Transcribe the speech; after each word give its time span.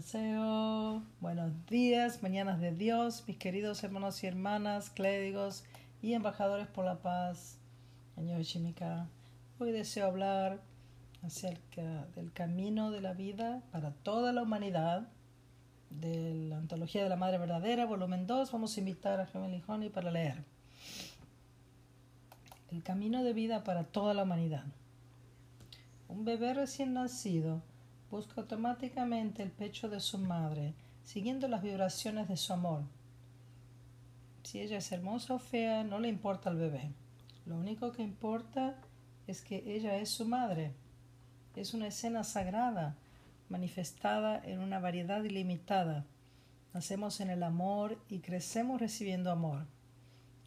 Annyeonghaseyo. 0.00 1.02
Buenos 1.20 1.66
días, 1.66 2.22
mañanas 2.22 2.58
de 2.58 2.72
Dios, 2.72 3.24
mis 3.26 3.36
queridos 3.36 3.84
hermanos 3.84 4.22
y 4.24 4.26
hermanas, 4.26 4.88
clérigos 4.88 5.64
y 6.00 6.14
embajadores 6.14 6.68
por 6.68 6.86
la 6.86 7.02
paz. 7.02 7.58
Año 8.16 8.40
Shimika. 8.40 9.08
Hoy 9.58 9.72
deseo 9.72 10.06
hablar 10.06 10.62
acerca 11.22 12.06
del 12.14 12.32
camino 12.32 12.90
de 12.90 13.02
la 13.02 13.12
vida 13.12 13.62
para 13.72 13.90
toda 13.90 14.32
la 14.32 14.42
humanidad 14.42 15.08
de 15.90 16.34
la 16.48 16.56
Antología 16.56 17.02
de 17.02 17.10
la 17.10 17.16
Madre 17.16 17.36
Verdadera, 17.36 17.84
volumen 17.84 18.26
2. 18.26 18.52
Vamos 18.52 18.76
a 18.76 18.80
invitar 18.80 19.20
a 19.20 19.26
Gemini 19.26 19.62
Honey 19.66 19.90
para 19.90 20.10
leer. 20.10 20.42
El 22.70 22.82
camino 22.82 23.22
de 23.22 23.34
vida 23.34 23.64
para 23.64 23.84
toda 23.84 24.14
la 24.14 24.22
humanidad. 24.22 24.64
Un 26.08 26.24
bebé 26.24 26.54
recién 26.54 26.94
nacido 26.94 27.62
busca 28.10 28.40
automáticamente 28.40 29.42
el 29.42 29.50
pecho 29.50 29.88
de 29.88 30.00
su 30.00 30.18
madre, 30.18 30.74
siguiendo 31.04 31.46
las 31.48 31.62
vibraciones 31.62 32.28
de 32.28 32.36
su 32.36 32.52
amor. 32.52 32.82
Si 34.42 34.60
ella 34.60 34.78
es 34.78 34.90
hermosa 34.90 35.34
o 35.34 35.38
fea, 35.38 35.84
no 35.84 36.00
le 36.00 36.08
importa 36.08 36.50
al 36.50 36.56
bebé. 36.56 36.90
Lo 37.46 37.56
único 37.56 37.92
que 37.92 38.02
importa 38.02 38.76
es 39.26 39.42
que 39.42 39.62
ella 39.66 39.96
es 39.96 40.08
su 40.08 40.26
madre. 40.26 40.74
Es 41.54 41.74
una 41.74 41.86
escena 41.86 42.24
sagrada, 42.24 42.96
manifestada 43.48 44.40
en 44.44 44.60
una 44.60 44.78
variedad 44.78 45.22
ilimitada. 45.22 46.04
Nacemos 46.72 47.20
en 47.20 47.30
el 47.30 47.42
amor 47.42 47.98
y 48.08 48.20
crecemos 48.20 48.80
recibiendo 48.80 49.30
amor. 49.30 49.66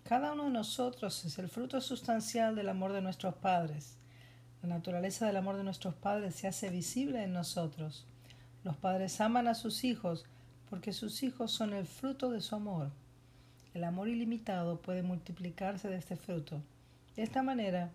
Cada 0.03 0.33
uno 0.33 0.45
de 0.45 0.49
nosotros 0.49 1.23
es 1.23 1.39
el 1.39 1.47
fruto 1.47 1.80
sustancial 1.80 2.55
del 2.55 2.69
amor 2.69 2.91
de 2.91 3.02
nuestros 3.02 3.35
padres. 3.35 3.97
La 4.63 4.70
naturaleza 4.70 5.27
del 5.27 5.35
amor 5.35 5.58
de 5.58 5.66
nuestros 5.66 5.94
padres 5.94 6.35
se 6.35 6.48
hace 6.48 6.70
visible 6.70 7.22
en 7.22 7.34
nosotros. 7.34 8.05
Los 8.63 8.77
padres 8.77 9.20
aman 9.20 9.49
a 9.49 9.55
sus 9.55 9.84
hijos 9.84 10.26
porque 10.70 10.94
sus 10.94 11.22
hijos 11.22 11.52
son 11.52 11.73
el 11.73 11.86
fruto 11.86 12.31
de 12.31 12.39
su 12.39 12.55
amor. 12.55 12.89
El 13.73 13.83
amor 13.83 14.08
ilimitado 14.08 14.80
puede 14.80 15.03
multiplicarse 15.03 15.89
de 15.89 15.97
este 15.97 16.16
fruto. 16.16 16.61
De 17.17 17.23
esta 17.23 17.44
manera, 17.44 17.92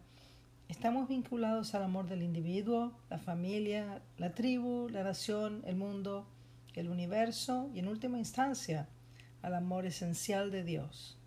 estamos 0.69 1.09
vinculados 1.09 1.75
al 1.75 1.85
amor 1.85 2.07
del 2.07 2.23
individuo, 2.23 2.93
la 3.09 3.19
familia, 3.19 4.03
la 4.19 4.35
tribu, 4.35 4.91
la 4.91 5.03
nación, 5.05 5.63
el 5.65 5.77
mundo, 5.77 6.27
el 6.75 6.91
universo 6.91 7.71
y 7.75 7.79
en 7.79 7.89
última 7.89 8.19
instancia 8.19 8.89
al 9.41 9.55
amor 9.55 9.87
esencial 9.87 10.51
de 10.51 10.65
Dios. 10.65 11.18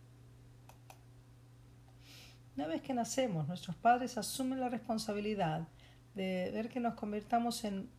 Una 2.58 2.68
vez 2.68 2.82
que 2.82 2.94
nacemos, 2.94 3.48
nuestros 3.48 3.78
padres 3.78 4.18
asumen 4.18 4.60
la 4.60 4.68
responsabilidad 4.68 5.68
de 6.16 6.52
ver 6.54 6.68
que 6.68 6.82
nos 6.82 6.96
convirtamos 6.96 7.64
en 7.64 7.90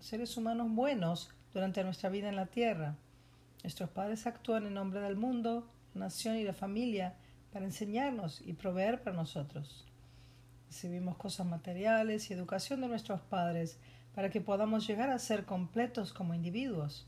seres 0.00 0.36
humanos 0.36 0.68
buenos 0.72 1.30
durante 1.52 1.84
nuestra 1.84 2.10
vida 2.10 2.28
en 2.28 2.34
la 2.34 2.46
tierra. 2.46 2.96
Nuestros 3.62 3.88
padres 3.90 4.26
actúan 4.26 4.66
en 4.66 4.74
nombre 4.74 5.00
del 5.00 5.14
mundo, 5.14 5.70
la 5.94 6.06
nación 6.06 6.36
y 6.36 6.42
la 6.42 6.52
familia 6.52 7.14
para 7.52 7.64
enseñarnos 7.64 8.40
y 8.40 8.54
proveer 8.54 9.00
para 9.00 9.14
nosotros. 9.14 9.86
Recibimos 10.66 11.16
cosas 11.16 11.46
materiales 11.46 12.30
y 12.30 12.32
educación 12.32 12.80
de 12.80 12.88
nuestros 12.88 13.20
padres 13.20 13.78
para 14.14 14.30
que 14.30 14.40
podamos 14.40 14.88
llegar 14.88 15.10
a 15.10 15.18
ser 15.20 15.44
completos 15.44 16.12
como 16.12 16.34
individuos. 16.34 17.06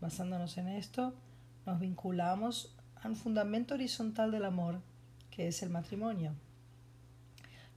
Basándonos 0.00 0.58
en 0.58 0.66
esto, 0.68 1.14
nos 1.66 1.78
vinculamos 1.78 2.74
a 3.00 3.08
un 3.08 3.14
fundamento 3.14 3.74
horizontal 3.74 4.32
del 4.32 4.44
amor 4.44 4.80
que 5.32 5.48
es 5.48 5.62
el 5.62 5.70
matrimonio. 5.70 6.34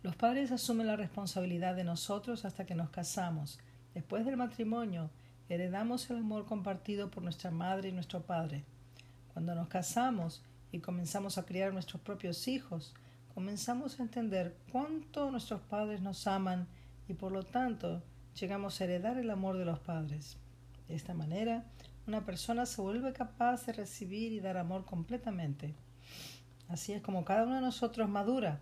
Los 0.03 0.15
padres 0.15 0.51
asumen 0.51 0.85
la 0.85 0.97
responsabilidad 0.97 1.75
de 1.75 1.83
nosotros 1.83 2.45
hasta 2.45 2.65
que 2.65 2.75
nos 2.75 2.91
casamos. 2.91 3.57
Después 3.95 4.25
del 4.25 4.37
matrimonio, 4.37 5.09
heredamos 5.49 6.07
el 6.11 6.17
amor 6.17 6.45
compartido 6.45 7.09
por 7.09 7.23
nuestra 7.23 7.49
madre 7.49 7.89
y 7.89 7.91
nuestro 7.93 8.21
padre. 8.21 8.65
Cuando 9.33 9.55
nos 9.55 9.67
casamos 9.69 10.43
y 10.71 10.79
comenzamos 10.79 11.37
a 11.39 11.45
criar 11.45 11.73
nuestros 11.73 12.01
propios 12.01 12.47
hijos, 12.47 12.93
comenzamos 13.33 13.99
a 13.99 14.03
entender 14.03 14.55
cuánto 14.71 15.31
nuestros 15.31 15.61
padres 15.61 16.01
nos 16.01 16.27
aman 16.27 16.67
y 17.07 17.13
por 17.13 17.31
lo 17.31 17.43
tanto 17.43 18.03
llegamos 18.39 18.79
a 18.79 18.83
heredar 18.83 19.17
el 19.17 19.31
amor 19.31 19.57
de 19.57 19.65
los 19.65 19.79
padres. 19.79 20.37
De 20.87 20.95
esta 20.95 21.13
manera, 21.13 21.63
una 22.05 22.25
persona 22.25 22.65
se 22.65 22.81
vuelve 22.81 23.13
capaz 23.13 23.65
de 23.65 23.73
recibir 23.73 24.33
y 24.33 24.39
dar 24.39 24.57
amor 24.57 24.85
completamente. 24.85 25.73
Así 26.67 26.93
es 26.93 27.01
como 27.01 27.25
cada 27.25 27.43
uno 27.43 27.55
de 27.55 27.61
nosotros 27.61 28.09
madura, 28.09 28.59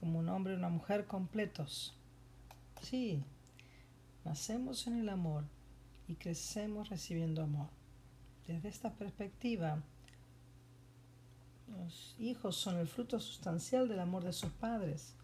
como 0.00 0.18
un 0.18 0.28
hombre 0.28 0.54
y 0.54 0.56
una 0.56 0.68
mujer 0.68 1.06
completos. 1.06 1.94
Sí, 2.80 3.22
nacemos 4.24 4.86
en 4.86 4.98
el 4.98 5.08
amor 5.08 5.44
y 6.08 6.14
crecemos 6.14 6.88
recibiendo 6.88 7.42
amor. 7.42 7.68
Desde 8.46 8.68
esta 8.68 8.92
perspectiva, 8.92 9.82
los 11.68 12.14
hijos 12.18 12.56
son 12.56 12.76
el 12.78 12.86
fruto 12.86 13.18
sustancial 13.18 13.88
del 13.88 14.00
amor 14.00 14.24
de 14.24 14.32
sus 14.32 14.50
padres. 14.50 15.14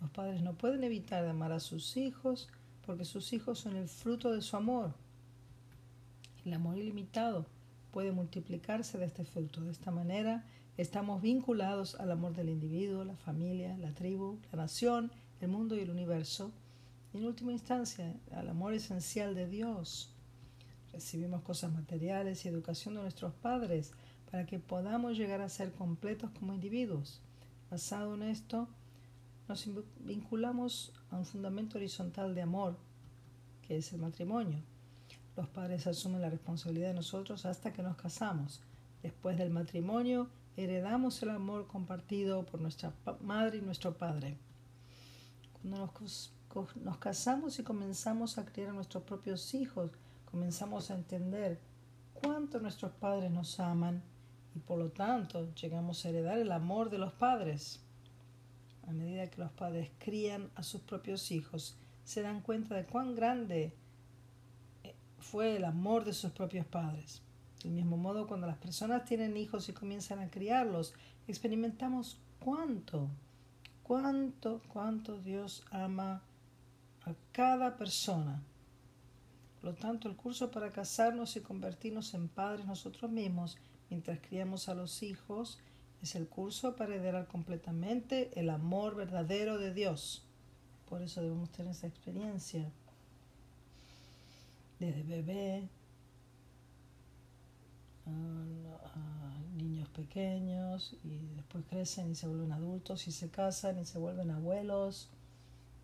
Los 0.00 0.10
padres 0.10 0.42
no 0.42 0.54
pueden 0.54 0.84
evitar 0.84 1.22
de 1.22 1.30
amar 1.30 1.52
a 1.52 1.60
sus 1.60 1.96
hijos 1.96 2.48
porque 2.84 3.04
sus 3.04 3.32
hijos 3.32 3.58
son 3.58 3.76
el 3.76 3.88
fruto 3.88 4.32
de 4.32 4.42
su 4.42 4.56
amor. 4.56 4.94
El 6.44 6.54
amor 6.54 6.76
ilimitado 6.76 7.46
puede 7.92 8.12
multiplicarse 8.12 8.98
de 8.98 9.06
este 9.06 9.24
fruto. 9.24 9.60
De 9.60 9.72
esta 9.72 9.90
manera, 9.90 10.44
Estamos 10.76 11.22
vinculados 11.22 11.94
al 11.94 12.10
amor 12.10 12.34
del 12.34 12.50
individuo, 12.50 13.02
la 13.02 13.16
familia, 13.16 13.78
la 13.78 13.94
tribu, 13.94 14.38
la 14.52 14.58
nación, 14.58 15.10
el 15.40 15.48
mundo 15.48 15.74
y 15.74 15.80
el 15.80 15.88
universo. 15.88 16.52
Y 17.14 17.16
en 17.16 17.24
última 17.24 17.52
instancia, 17.52 18.14
al 18.30 18.50
amor 18.50 18.74
esencial 18.74 19.34
de 19.34 19.48
Dios. 19.48 20.12
Recibimos 20.92 21.40
cosas 21.40 21.72
materiales 21.72 22.44
y 22.44 22.48
educación 22.48 22.94
de 22.94 23.00
nuestros 23.00 23.32
padres 23.32 23.92
para 24.30 24.44
que 24.44 24.58
podamos 24.58 25.16
llegar 25.16 25.40
a 25.40 25.48
ser 25.48 25.72
completos 25.72 26.30
como 26.38 26.52
individuos. 26.52 27.22
Basado 27.70 28.14
en 28.14 28.24
esto, 28.24 28.68
nos 29.48 29.66
vinculamos 30.00 30.92
a 31.10 31.16
un 31.16 31.24
fundamento 31.24 31.78
horizontal 31.78 32.34
de 32.34 32.42
amor, 32.42 32.76
que 33.62 33.78
es 33.78 33.94
el 33.94 34.00
matrimonio. 34.00 34.58
Los 35.38 35.48
padres 35.48 35.86
asumen 35.86 36.20
la 36.20 36.28
responsabilidad 36.28 36.88
de 36.88 36.94
nosotros 36.96 37.46
hasta 37.46 37.72
que 37.72 37.82
nos 37.82 37.96
casamos. 37.96 38.60
Después 39.02 39.38
del 39.38 39.48
matrimonio, 39.48 40.28
heredamos 40.56 41.22
el 41.22 41.30
amor 41.30 41.66
compartido 41.66 42.44
por 42.46 42.60
nuestra 42.60 42.92
madre 43.20 43.58
y 43.58 43.60
nuestro 43.60 43.96
padre. 43.96 44.38
Cuando 45.52 45.92
nos, 46.00 46.32
casamos 46.98 47.58
y 47.58 47.62
comenzamos 47.62 48.38
a 48.38 48.46
criar 48.46 48.70
a 48.70 48.72
nuestros 48.72 49.02
propios 49.04 49.54
hijos, 49.54 49.90
comenzamos 50.24 50.90
a 50.90 50.94
entender 50.94 51.60
cuánto 52.14 52.58
nuestros 52.60 52.92
padres 52.92 53.30
nos 53.30 53.60
aman 53.60 54.02
y 54.54 54.60
por 54.60 54.78
lo 54.78 54.90
tanto 54.90 55.54
llegamos 55.54 56.04
a 56.04 56.08
heredar 56.08 56.38
el 56.38 56.52
amor 56.52 56.88
de 56.88 56.98
los 56.98 57.12
padres. 57.12 57.80
A 58.88 58.92
medida 58.92 59.28
que 59.28 59.40
los 59.40 59.50
padres 59.50 59.90
crían 59.98 60.50
a 60.54 60.62
sus 60.62 60.80
propios 60.80 61.30
hijos, 61.32 61.76
se 62.04 62.22
dan 62.22 62.40
cuenta 62.40 62.74
de 62.76 62.86
cuán 62.86 63.14
grande 63.14 63.74
eh, 64.84 64.94
fue 65.18 65.56
el 65.56 65.64
amor 65.64 66.04
de 66.04 66.12
sus 66.12 66.30
propios 66.30 66.64
padres. 66.64 67.20
Del 67.62 67.72
mismo 67.72 67.96
modo, 67.96 68.26
cuando 68.26 68.46
las 68.46 68.58
personas 68.58 69.04
tienen 69.04 69.36
hijos 69.36 69.68
y 69.68 69.72
comienzan 69.72 70.20
a 70.20 70.30
criarlos, 70.30 70.94
experimentamos 71.26 72.18
cuánto, 72.38 73.08
cuánto, 73.82 74.62
cuánto 74.68 75.18
Dios 75.20 75.64
ama 75.70 76.22
a 77.04 77.14
cada 77.32 77.76
persona. 77.76 78.42
Por 79.60 79.70
lo 79.70 79.74
tanto, 79.74 80.08
el 80.08 80.16
curso 80.16 80.50
para 80.50 80.70
casarnos 80.70 81.36
y 81.36 81.40
convertirnos 81.40 82.14
en 82.14 82.28
padres 82.28 82.66
nosotros 82.66 83.10
mismos 83.10 83.56
mientras 83.90 84.20
criamos 84.20 84.68
a 84.68 84.74
los 84.74 85.02
hijos 85.02 85.58
es 86.02 86.14
el 86.14 86.28
curso 86.28 86.76
para 86.76 86.94
heredar 86.94 87.26
completamente 87.26 88.30
el 88.38 88.50
amor 88.50 88.94
verdadero 88.94 89.58
de 89.58 89.72
Dios. 89.72 90.24
Por 90.88 91.02
eso 91.02 91.20
debemos 91.20 91.50
tener 91.50 91.72
esa 91.72 91.86
experiencia. 91.86 92.70
Desde 94.78 95.02
bebé, 95.02 95.68
a 98.06 99.38
niños 99.56 99.88
pequeños 99.90 100.96
y 101.04 101.18
después 101.34 101.64
crecen 101.68 102.10
y 102.10 102.14
se 102.14 102.26
vuelven 102.26 102.52
adultos 102.52 103.08
y 103.08 103.12
se 103.12 103.30
casan 103.30 103.78
y 103.78 103.84
se 103.84 103.98
vuelven 103.98 104.30
abuelos. 104.30 105.08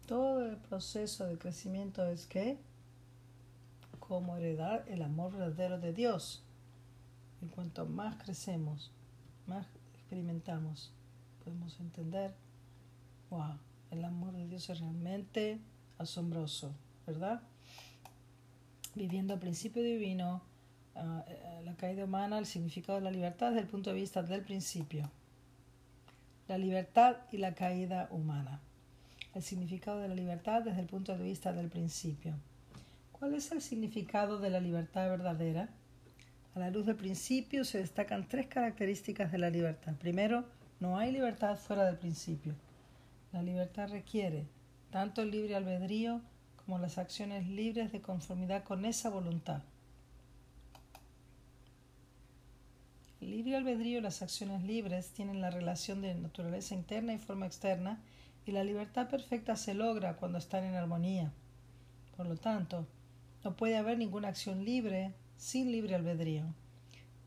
Todo 0.07 0.45
el 0.45 0.57
proceso 0.57 1.27
de 1.27 1.39
crecimiento 1.39 2.05
es 2.07 2.27
que 2.27 2.59
cómo 3.99 4.37
heredar 4.37 4.85
el 4.89 5.03
amor 5.03 5.33
verdadero 5.33 5.79
de 5.79 5.93
Dios. 5.93 6.43
Y 7.41 7.47
cuanto 7.47 7.87
más 7.87 8.17
crecemos, 8.23 8.91
más 9.47 9.67
experimentamos, 9.95 10.93
podemos 11.43 11.81
entender, 11.81 12.35
wow, 13.31 13.57
el 13.91 14.05
amor 14.05 14.33
de 14.35 14.47
Dios 14.47 14.69
es 14.69 14.81
realmente 14.81 15.61
asombroso, 15.99 16.75
¿verdad? 17.07 17.43
Viviendo 18.95 19.35
el 19.35 19.41
principio 19.41 19.83
divino, 19.83 20.43
La 20.95 21.75
caída 21.77 22.05
humana, 22.05 22.39
el 22.39 22.47
significado 22.47 22.99
de 22.99 23.05
la 23.05 23.11
libertad 23.11 23.49
desde 23.49 23.63
el 23.63 23.67
punto 23.67 23.91
de 23.91 23.97
vista 23.97 24.23
del 24.23 24.43
principio. 24.43 25.11
La 26.49 26.59
libertad 26.59 27.17
y 27.31 27.39
la 27.39 27.55
caída 27.55 28.09
humana. 28.11 28.61
El 29.35 29.43
significado 29.43 29.99
de 29.99 30.09
la 30.09 30.15
libertad 30.15 30.63
desde 30.63 30.81
el 30.81 30.87
punto 30.87 31.17
de 31.17 31.25
vista 31.25 31.53
del 31.53 31.69
principio. 31.69 32.35
¿Cuál 33.13 33.35
es 33.35 33.51
el 33.53 33.63
significado 33.63 34.39
de 34.39 34.51
la 34.51 34.61
libertad 34.61 35.09
verdadera? 35.09 35.69
A 36.55 36.59
la 36.59 36.71
luz 36.71 36.85
del 36.85 36.97
principio 36.97 37.65
se 37.65 37.79
destacan 37.79 38.29
tres 38.29 38.47
características 38.47 39.33
de 39.33 39.39
la 39.39 39.49
libertad. 39.49 39.95
Primero, 39.95 40.45
no 40.81 40.99
hay 40.99 41.13
libertad 41.13 41.57
fuera 41.57 41.85
del 41.85 41.97
principio. 41.97 42.55
La 43.33 43.43
libertad 43.43 43.89
requiere 43.89 44.45
tanto 44.91 45.23
el 45.23 45.31
libre 45.31 45.57
albedrío 45.57 46.21
como 46.57 46.79
las 46.79 46.99
acciones 46.99 47.49
libres 47.49 47.93
de 47.93 48.03
conformidad 48.03 48.65
con 48.65 48.85
esa 48.85 49.09
voluntad. 49.09 49.63
Libre 53.23 53.55
albedrío 53.55 53.99
y 53.99 54.03
las 54.03 54.21
acciones 54.21 54.65
libres 54.65 55.13
tienen 55.13 55.41
la 55.41 55.49
relación 55.49 56.03
de 56.03 56.13
naturaleza 56.13 56.75
interna 56.75 57.15
y 57.15 57.19
forma 57.19 57.47
externa 57.47 58.03
y 58.45 58.51
la 58.51 58.65
libertad 58.65 59.09
perfecta 59.09 59.55
se 59.55 59.75
logra 59.75 60.17
cuando 60.17 60.39
están 60.39 60.65
en 60.65 60.75
armonía. 60.75 61.33
Por 62.17 62.27
lo 62.27 62.37
tanto, 62.37 62.85
no 63.45 63.57
puede 63.57 63.77
haber 63.77 63.97
ninguna 63.97 64.27
acción 64.27 64.65
libre 64.65 65.15
sin 65.37 65.71
libre 65.71 65.95
albedrío, 65.95 66.53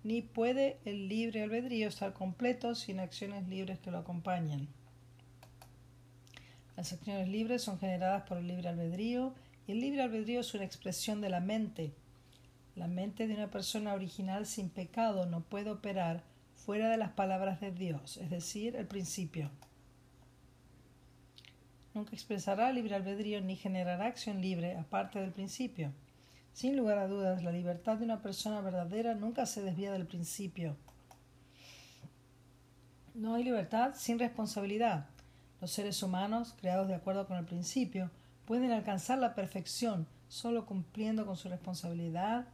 ni 0.03 0.21
puede 0.21 0.79
el 0.83 1.07
libre 1.07 1.43
albedrío 1.43 1.87
estar 1.87 2.11
completo 2.11 2.75
sin 2.75 2.99
acciones 2.99 3.47
libres 3.47 3.79
que 3.79 3.89
lo 3.89 3.99
acompañen. 3.99 4.67
Las 6.75 6.91
acciones 6.91 7.29
libres 7.29 7.61
son 7.61 7.79
generadas 7.79 8.23
por 8.23 8.37
el 8.37 8.47
libre 8.47 8.67
albedrío 8.67 9.33
y 9.65 9.71
el 9.71 9.79
libre 9.79 10.01
albedrío 10.01 10.41
es 10.41 10.53
una 10.53 10.65
expresión 10.65 11.21
de 11.21 11.29
la 11.29 11.39
mente. 11.39 11.93
La 12.75 12.87
mente 12.87 13.25
de 13.25 13.35
una 13.35 13.49
persona 13.49 13.93
original 13.93 14.45
sin 14.45 14.69
pecado 14.69 15.25
no 15.25 15.41
puede 15.41 15.71
operar 15.71 16.23
fuera 16.55 16.89
de 16.89 16.97
las 16.97 17.11
palabras 17.11 17.61
de 17.61 17.71
Dios, 17.71 18.17
es 18.17 18.29
decir, 18.29 18.75
el 18.75 18.85
principio. 18.85 19.49
Nunca 21.93 22.11
expresará 22.11 22.73
libre 22.73 22.95
albedrío 22.95 23.39
ni 23.39 23.55
generará 23.55 24.07
acción 24.07 24.41
libre 24.41 24.75
aparte 24.75 25.19
del 25.19 25.31
principio. 25.31 25.93
Sin 26.51 26.75
lugar 26.75 26.97
a 26.97 27.07
dudas, 27.07 27.43
la 27.43 27.51
libertad 27.51 27.97
de 27.97 28.03
una 28.03 28.21
persona 28.21 28.59
verdadera 28.59 29.15
nunca 29.15 29.45
se 29.45 29.61
desvía 29.61 29.93
del 29.93 30.05
principio. 30.05 30.75
No 33.13 33.35
hay 33.35 33.45
libertad 33.45 33.93
sin 33.95 34.19
responsabilidad. 34.19 35.07
Los 35.61 35.71
seres 35.71 36.03
humanos, 36.03 36.53
creados 36.59 36.89
de 36.89 36.95
acuerdo 36.95 37.27
con 37.27 37.37
el 37.37 37.45
principio, 37.45 38.11
pueden 38.43 38.71
alcanzar 38.71 39.19
la 39.19 39.33
perfección 39.33 40.07
solo 40.27 40.65
cumpliendo 40.65 41.25
con 41.25 41.37
su 41.37 41.47
responsabilidad 41.47 42.47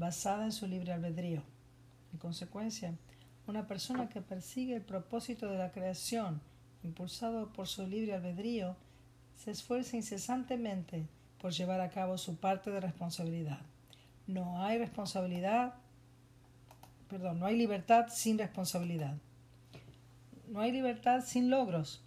basada 0.00 0.44
en 0.44 0.52
su 0.52 0.66
libre 0.66 0.92
albedrío. 0.92 1.42
En 2.12 2.18
consecuencia, 2.18 2.94
una 3.46 3.66
persona 3.66 4.08
que 4.08 4.22
persigue 4.22 4.74
el 4.74 4.82
propósito 4.82 5.46
de 5.46 5.58
la 5.58 5.70
creación, 5.70 6.40
impulsado 6.82 7.52
por 7.52 7.68
su 7.68 7.86
libre 7.86 8.14
albedrío, 8.14 8.76
se 9.36 9.50
esfuerza 9.50 9.96
incesantemente 9.96 11.06
por 11.38 11.52
llevar 11.52 11.82
a 11.82 11.90
cabo 11.90 12.16
su 12.16 12.36
parte 12.36 12.70
de 12.70 12.80
responsabilidad. 12.80 13.60
No 14.26 14.64
hay 14.64 14.78
responsabilidad, 14.78 15.74
perdón, 17.08 17.38
no 17.38 17.46
hay 17.46 17.56
libertad 17.56 18.06
sin 18.08 18.38
responsabilidad. 18.38 19.18
No 20.48 20.60
hay 20.60 20.72
libertad 20.72 21.22
sin 21.24 21.50
logros. 21.50 22.02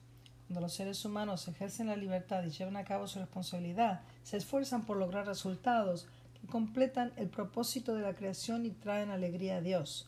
Cuando 0.48 0.62
los 0.62 0.74
seres 0.74 1.06
humanos 1.06 1.48
ejercen 1.48 1.88
la 1.88 1.96
libertad 1.96 2.44
y 2.44 2.50
llevan 2.50 2.76
a 2.76 2.86
cabo 2.86 3.08
su 3.08 3.20
responsabilidad, 3.20 4.02
se 4.24 4.38
esfuerzan 4.38 4.84
por 4.84 4.98
lograr 4.98 5.28
resultados 5.28 6.08
completan 6.48 7.12
el 7.16 7.30
propósito 7.30 7.96
de 7.96 8.02
la 8.02 8.16
creación 8.16 8.66
y 8.66 8.72
traen 8.72 9.10
alegría 9.10 9.58
a 9.58 9.62
Dios. 9.62 10.08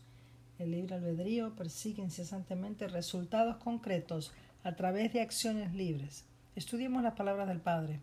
El 0.59 0.71
libre 0.71 0.95
albedrío 0.95 1.55
persigue 1.55 2.01
incesantemente 2.01 2.87
resultados 2.87 3.57
concretos 3.57 4.33
a 4.63 4.75
través 4.75 5.11
de 5.13 5.21
acciones 5.21 5.73
libres. 5.73 6.25
Estudiemos 6.55 7.03
las 7.03 7.13
palabras 7.13 7.47
del 7.47 7.59
Padre. 7.59 7.99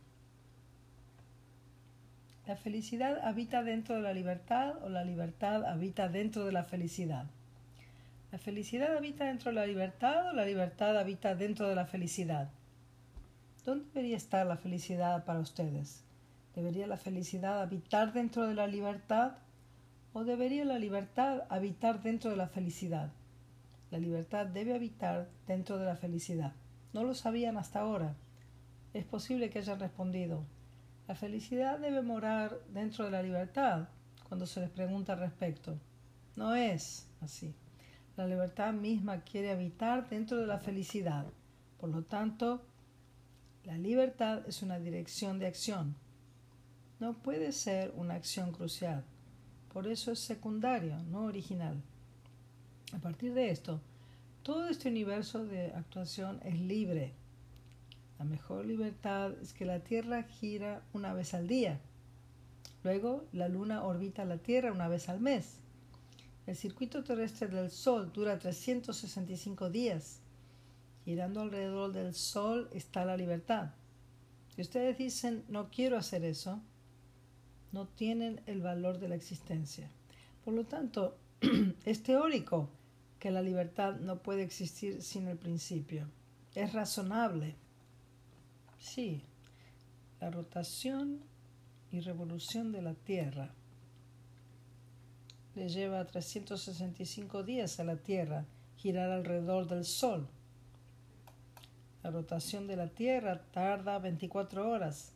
¿La 2.46 2.56
felicidad 2.56 3.20
habita 3.24 3.62
dentro 3.62 3.94
de 3.94 4.02
la 4.02 4.12
libertad 4.12 4.74
o 4.82 4.88
la 4.88 5.04
libertad 5.04 5.64
habita 5.64 6.08
dentro 6.08 6.44
de 6.44 6.52
la 6.52 6.64
felicidad? 6.64 7.26
¿La 8.32 8.38
felicidad 8.38 8.96
habita 8.96 9.26
dentro 9.26 9.50
de 9.50 9.56
la 9.56 9.66
libertad 9.66 10.30
o 10.30 10.32
la 10.32 10.44
libertad 10.44 10.98
habita 10.98 11.34
dentro 11.34 11.68
de 11.68 11.74
la 11.74 11.86
felicidad? 11.86 12.50
¿Dónde 13.64 13.86
debería 13.94 14.16
estar 14.16 14.46
la 14.46 14.56
felicidad 14.56 15.24
para 15.24 15.38
ustedes? 15.38 16.02
¿Debería 16.54 16.86
la 16.86 16.96
felicidad 16.96 17.62
habitar 17.62 18.12
dentro 18.12 18.46
de 18.46 18.54
la 18.54 18.66
libertad 18.66 19.36
o 20.12 20.24
debería 20.24 20.64
la 20.64 20.78
libertad 20.78 21.44
habitar 21.48 22.02
dentro 22.02 22.30
de 22.30 22.36
la 22.36 22.48
felicidad? 22.48 23.10
La 23.90 23.98
libertad 23.98 24.46
debe 24.46 24.74
habitar 24.74 25.28
dentro 25.46 25.78
de 25.78 25.86
la 25.86 25.96
felicidad. 25.96 26.54
No 26.92 27.04
lo 27.04 27.14
sabían 27.14 27.56
hasta 27.56 27.80
ahora. 27.80 28.14
Es 28.92 29.04
posible 29.04 29.48
que 29.50 29.60
hayan 29.60 29.80
respondido. 29.80 30.44
La 31.08 31.14
felicidad 31.14 31.78
debe 31.78 32.02
morar 32.02 32.58
dentro 32.72 33.06
de 33.06 33.10
la 33.10 33.22
libertad 33.22 33.88
cuando 34.28 34.46
se 34.46 34.60
les 34.60 34.70
pregunta 34.70 35.14
al 35.14 35.20
respecto. 35.20 35.78
No 36.36 36.54
es 36.54 37.06
así. 37.20 37.54
La 38.16 38.26
libertad 38.26 38.72
misma 38.72 39.22
quiere 39.22 39.50
habitar 39.50 40.08
dentro 40.08 40.36
de 40.36 40.46
la 40.46 40.58
felicidad. 40.58 41.26
Por 41.78 41.90
lo 41.90 42.02
tanto, 42.04 42.62
la 43.64 43.78
libertad 43.78 44.42
es 44.46 44.62
una 44.62 44.78
dirección 44.78 45.38
de 45.38 45.46
acción. 45.46 45.96
No 47.02 47.14
puede 47.14 47.50
ser 47.50 47.92
una 47.96 48.14
acción 48.14 48.52
crucial. 48.52 49.02
Por 49.72 49.88
eso 49.88 50.12
es 50.12 50.20
secundario, 50.20 50.96
no 51.10 51.24
original. 51.24 51.82
A 52.92 52.98
partir 52.98 53.34
de 53.34 53.50
esto, 53.50 53.80
todo 54.44 54.68
este 54.68 54.88
universo 54.88 55.44
de 55.44 55.72
actuación 55.72 56.38
es 56.44 56.60
libre. 56.60 57.12
La 58.20 58.24
mejor 58.24 58.66
libertad 58.66 59.32
es 59.42 59.52
que 59.52 59.64
la 59.64 59.80
Tierra 59.80 60.22
gira 60.22 60.80
una 60.92 61.12
vez 61.12 61.34
al 61.34 61.48
día. 61.48 61.80
Luego, 62.84 63.24
la 63.32 63.48
Luna 63.48 63.82
orbita 63.82 64.24
la 64.24 64.38
Tierra 64.38 64.70
una 64.70 64.86
vez 64.86 65.08
al 65.08 65.18
mes. 65.18 65.56
El 66.46 66.54
circuito 66.54 67.02
terrestre 67.02 67.48
del 67.48 67.72
Sol 67.72 68.12
dura 68.12 68.38
365 68.38 69.70
días. 69.70 70.20
Girando 71.04 71.40
alrededor 71.40 71.92
del 71.92 72.14
Sol 72.14 72.68
está 72.72 73.04
la 73.04 73.16
libertad. 73.16 73.70
Si 74.54 74.62
ustedes 74.62 74.98
dicen 74.98 75.44
no 75.48 75.68
quiero 75.68 75.96
hacer 75.96 76.22
eso, 76.22 76.62
no 77.72 77.88
tienen 77.88 78.40
el 78.46 78.60
valor 78.60 78.98
de 78.98 79.08
la 79.08 79.14
existencia. 79.14 79.90
Por 80.44 80.54
lo 80.54 80.64
tanto, 80.64 81.16
es 81.84 82.02
teórico 82.02 82.68
que 83.18 83.30
la 83.30 83.42
libertad 83.42 83.96
no 83.96 84.22
puede 84.22 84.42
existir 84.42 85.02
sin 85.02 85.28
el 85.28 85.38
principio. 85.38 86.08
Es 86.54 86.72
razonable. 86.72 87.56
Sí, 88.78 89.22
la 90.20 90.30
rotación 90.30 91.20
y 91.90 92.00
revolución 92.00 92.72
de 92.72 92.82
la 92.82 92.94
Tierra 92.94 93.54
le 95.54 95.68
lleva 95.68 96.06
365 96.06 97.42
días 97.42 97.78
a 97.78 97.84
la 97.84 97.96
Tierra 97.96 98.46
girar 98.76 99.10
alrededor 99.10 99.68
del 99.68 99.84
Sol. 99.84 100.26
La 102.02 102.10
rotación 102.10 102.66
de 102.66 102.76
la 102.76 102.88
Tierra 102.88 103.42
tarda 103.52 103.98
24 103.98 104.68
horas. 104.68 105.12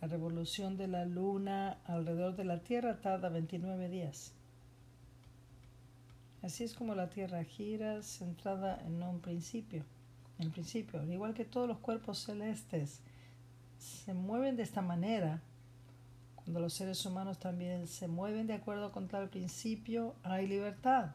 La 0.00 0.08
revolución 0.08 0.76
de 0.76 0.88
la 0.88 1.04
Luna 1.04 1.78
alrededor 1.86 2.36
de 2.36 2.44
la 2.44 2.60
Tierra 2.60 3.00
tarda 3.00 3.28
29 3.28 3.88
días. 3.88 4.32
Así 6.42 6.64
es 6.64 6.74
como 6.74 6.94
la 6.94 7.08
Tierra 7.08 7.42
gira 7.44 8.02
centrada 8.02 8.80
en 8.86 9.02
un 9.02 9.20
principio. 9.20 9.84
En 10.38 10.50
principio, 10.50 11.00
al 11.00 11.10
igual 11.10 11.32
que 11.32 11.46
todos 11.46 11.66
los 11.66 11.78
cuerpos 11.78 12.18
celestes 12.18 13.00
se 13.78 14.12
mueven 14.12 14.56
de 14.56 14.62
esta 14.62 14.82
manera, 14.82 15.40
cuando 16.36 16.60
los 16.60 16.74
seres 16.74 17.04
humanos 17.06 17.38
también 17.38 17.86
se 17.86 18.06
mueven 18.06 18.46
de 18.46 18.54
acuerdo 18.54 18.92
con 18.92 19.08
tal 19.08 19.30
principio, 19.30 20.14
hay 20.22 20.46
libertad. 20.46 21.12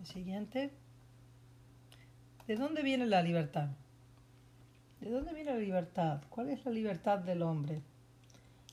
El 0.00 0.06
siguiente. 0.06 0.72
¿De 2.46 2.56
dónde 2.56 2.82
viene 2.82 3.06
la 3.06 3.22
libertad? 3.22 3.70
¿De 5.00 5.10
dónde 5.10 5.32
viene 5.32 5.52
la 5.52 5.58
libertad? 5.58 6.22
¿Cuál 6.28 6.50
es 6.50 6.64
la 6.64 6.72
libertad 6.72 7.20
del 7.20 7.42
hombre? 7.42 7.82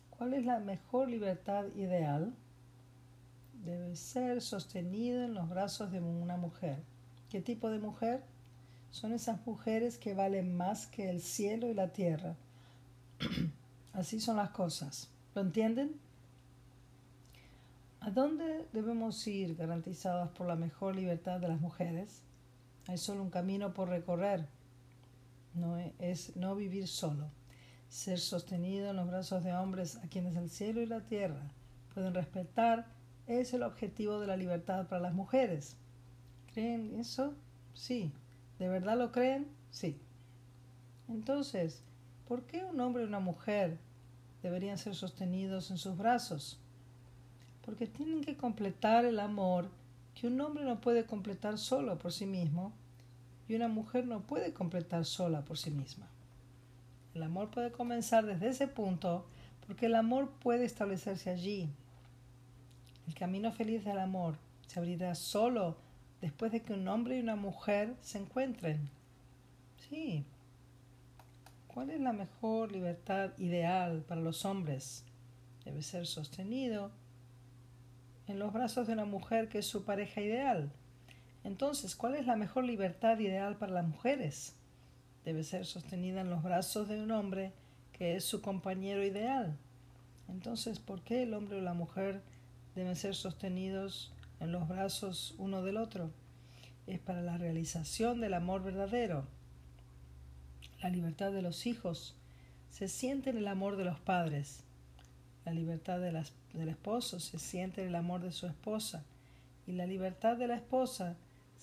¿Cuál 0.09 0.33
es 0.33 0.43
la 0.43 0.59
mejor 0.59 1.07
libertad 1.07 1.65
ideal? 1.75 2.33
Debe 3.63 3.95
ser 3.95 4.41
sostenido 4.41 5.23
en 5.23 5.35
los 5.35 5.47
brazos 5.49 5.91
de 5.91 5.99
una 5.99 6.37
mujer. 6.37 6.77
¿Qué 7.29 7.41
tipo 7.41 7.69
de 7.69 7.79
mujer? 7.79 8.23
Son 8.91 9.13
esas 9.13 9.45
mujeres 9.45 9.97
que 9.97 10.13
valen 10.13 10.55
más 10.55 10.87
que 10.87 11.09
el 11.09 11.21
cielo 11.21 11.67
y 11.67 11.73
la 11.73 11.91
tierra. 11.93 12.35
Así 13.93 14.19
son 14.19 14.37
las 14.37 14.49
cosas. 14.49 15.09
¿Lo 15.35 15.41
entienden? 15.41 15.99
¿A 17.99 18.09
dónde 18.09 18.67
debemos 18.71 19.25
ir 19.27 19.55
garantizadas 19.55 20.29
por 20.29 20.47
la 20.47 20.55
mejor 20.55 20.95
libertad 20.95 21.39
de 21.39 21.49
las 21.49 21.59
mujeres? 21.59 22.21
Hay 22.87 22.97
solo 22.97 23.21
un 23.21 23.29
camino 23.29 23.73
por 23.73 23.89
recorrer. 23.89 24.47
No 25.55 25.77
es 25.99 26.35
no 26.35 26.55
vivir 26.55 26.87
solo. 26.87 27.31
Ser 27.89 28.19
sostenido 28.19 28.89
en 28.89 28.97
los 28.97 29.07
brazos 29.07 29.43
de 29.43 29.53
hombres 29.53 29.97
a 29.97 30.07
quienes 30.07 30.35
el 30.35 30.49
cielo 30.49 30.81
y 30.81 30.85
la 30.85 31.01
tierra 31.01 31.51
pueden 31.93 32.13
respetar 32.13 32.87
es 33.25 33.53
el 33.53 33.63
objetivo 33.63 34.19
de 34.19 34.27
la 34.27 34.37
libertad 34.37 34.87
para 34.87 35.01
las 35.01 35.13
mujeres. 35.13 35.77
¿Creen 36.53 36.99
eso? 36.99 37.33
Sí. 37.73 38.11
¿De 38.59 38.69
verdad 38.69 38.97
lo 38.97 39.11
creen? 39.11 39.47
Sí. 39.71 39.99
Entonces, 41.07 41.81
¿por 42.27 42.43
qué 42.43 42.63
un 42.63 42.79
hombre 42.79 43.03
y 43.03 43.07
una 43.07 43.19
mujer 43.19 43.77
deberían 44.45 44.77
ser 44.77 44.93
sostenidos 44.93 45.71
en 45.71 45.79
sus 45.79 45.97
brazos, 45.97 46.59
porque 47.65 47.87
tienen 47.87 48.23
que 48.23 48.37
completar 48.37 49.03
el 49.03 49.19
amor 49.19 49.69
que 50.13 50.27
un 50.27 50.39
hombre 50.39 50.63
no 50.63 50.79
puede 50.81 51.07
completar 51.07 51.57
solo 51.57 51.97
por 51.97 52.11
sí 52.11 52.27
mismo 52.27 52.71
y 53.47 53.55
una 53.55 53.67
mujer 53.67 54.05
no 54.05 54.21
puede 54.21 54.53
completar 54.53 55.05
sola 55.05 55.43
por 55.45 55.57
sí 55.57 55.71
misma. 55.71 56.07
El 57.13 57.23
amor 57.23 57.49
puede 57.49 57.71
comenzar 57.71 58.25
desde 58.25 58.49
ese 58.49 58.67
punto 58.67 59.27
porque 59.65 59.85
el 59.85 59.95
amor 59.95 60.31
puede 60.39 60.65
establecerse 60.65 61.29
allí. 61.29 61.69
El 63.07 63.13
camino 63.13 63.51
feliz 63.51 63.85
del 63.85 63.99
amor 63.99 64.37
se 64.67 64.79
abrirá 64.79 65.15
solo 65.15 65.77
después 66.21 66.51
de 66.51 66.61
que 66.61 66.73
un 66.73 66.87
hombre 66.87 67.17
y 67.17 67.21
una 67.21 67.35
mujer 67.35 67.95
se 68.01 68.17
encuentren. 68.17 68.89
Sí. 69.89 70.25
¿Cuál 71.67 71.89
es 71.89 71.99
la 71.99 72.13
mejor 72.13 72.71
libertad 72.71 73.31
ideal 73.37 74.03
para 74.07 74.21
los 74.21 74.45
hombres? 74.45 75.03
Debe 75.63 75.81
ser 75.83 76.07
sostenido 76.07 76.91
en 78.27 78.39
los 78.39 78.53
brazos 78.53 78.87
de 78.87 78.93
una 78.93 79.05
mujer 79.05 79.49
que 79.49 79.59
es 79.59 79.67
su 79.67 79.83
pareja 79.83 80.21
ideal. 80.21 80.71
Entonces, 81.45 81.95
¿cuál 81.95 82.15
es 82.15 82.25
la 82.25 82.35
mejor 82.35 82.63
libertad 82.63 83.19
ideal 83.19 83.55
para 83.55 83.71
las 83.71 83.85
mujeres? 83.85 84.55
Debe 85.23 85.43
ser 85.43 85.67
sostenida 85.67 86.21
en 86.21 86.31
los 86.31 86.41
brazos 86.41 86.87
de 86.89 86.99
un 86.99 87.11
hombre 87.11 87.53
que 87.93 88.15
es 88.15 88.25
su 88.25 88.41
compañero 88.41 89.03
ideal. 89.05 89.55
Entonces, 90.27 90.79
¿por 90.79 91.03
qué 91.03 91.21
el 91.21 91.35
hombre 91.35 91.59
o 91.59 91.61
la 91.61 91.75
mujer 91.75 92.23
deben 92.73 92.95
ser 92.95 93.13
sostenidos 93.13 94.11
en 94.39 94.51
los 94.51 94.67
brazos 94.67 95.35
uno 95.37 95.61
del 95.61 95.77
otro? 95.77 96.09
Es 96.87 96.99
para 96.99 97.21
la 97.21 97.37
realización 97.37 98.21
del 98.21 98.33
amor 98.33 98.63
verdadero. 98.63 99.27
La 100.81 100.89
libertad 100.89 101.31
de 101.31 101.43
los 101.43 101.67
hijos 101.67 102.15
se 102.71 102.87
siente 102.87 103.29
en 103.29 103.37
el 103.37 103.47
amor 103.47 103.77
de 103.77 103.85
los 103.85 103.99
padres. 103.99 104.63
La 105.45 105.53
libertad 105.53 105.99
de 105.99 106.25
del 106.53 106.69
esposo 106.69 107.19
se 107.19 107.37
siente 107.37 107.83
en 107.83 107.89
el 107.89 107.95
amor 107.95 108.21
de 108.21 108.31
su 108.31 108.47
esposa. 108.47 109.05
Y 109.67 109.73
la 109.73 109.85
libertad 109.85 110.37
de 110.37 110.47
la 110.47 110.55
esposa 110.55 111.15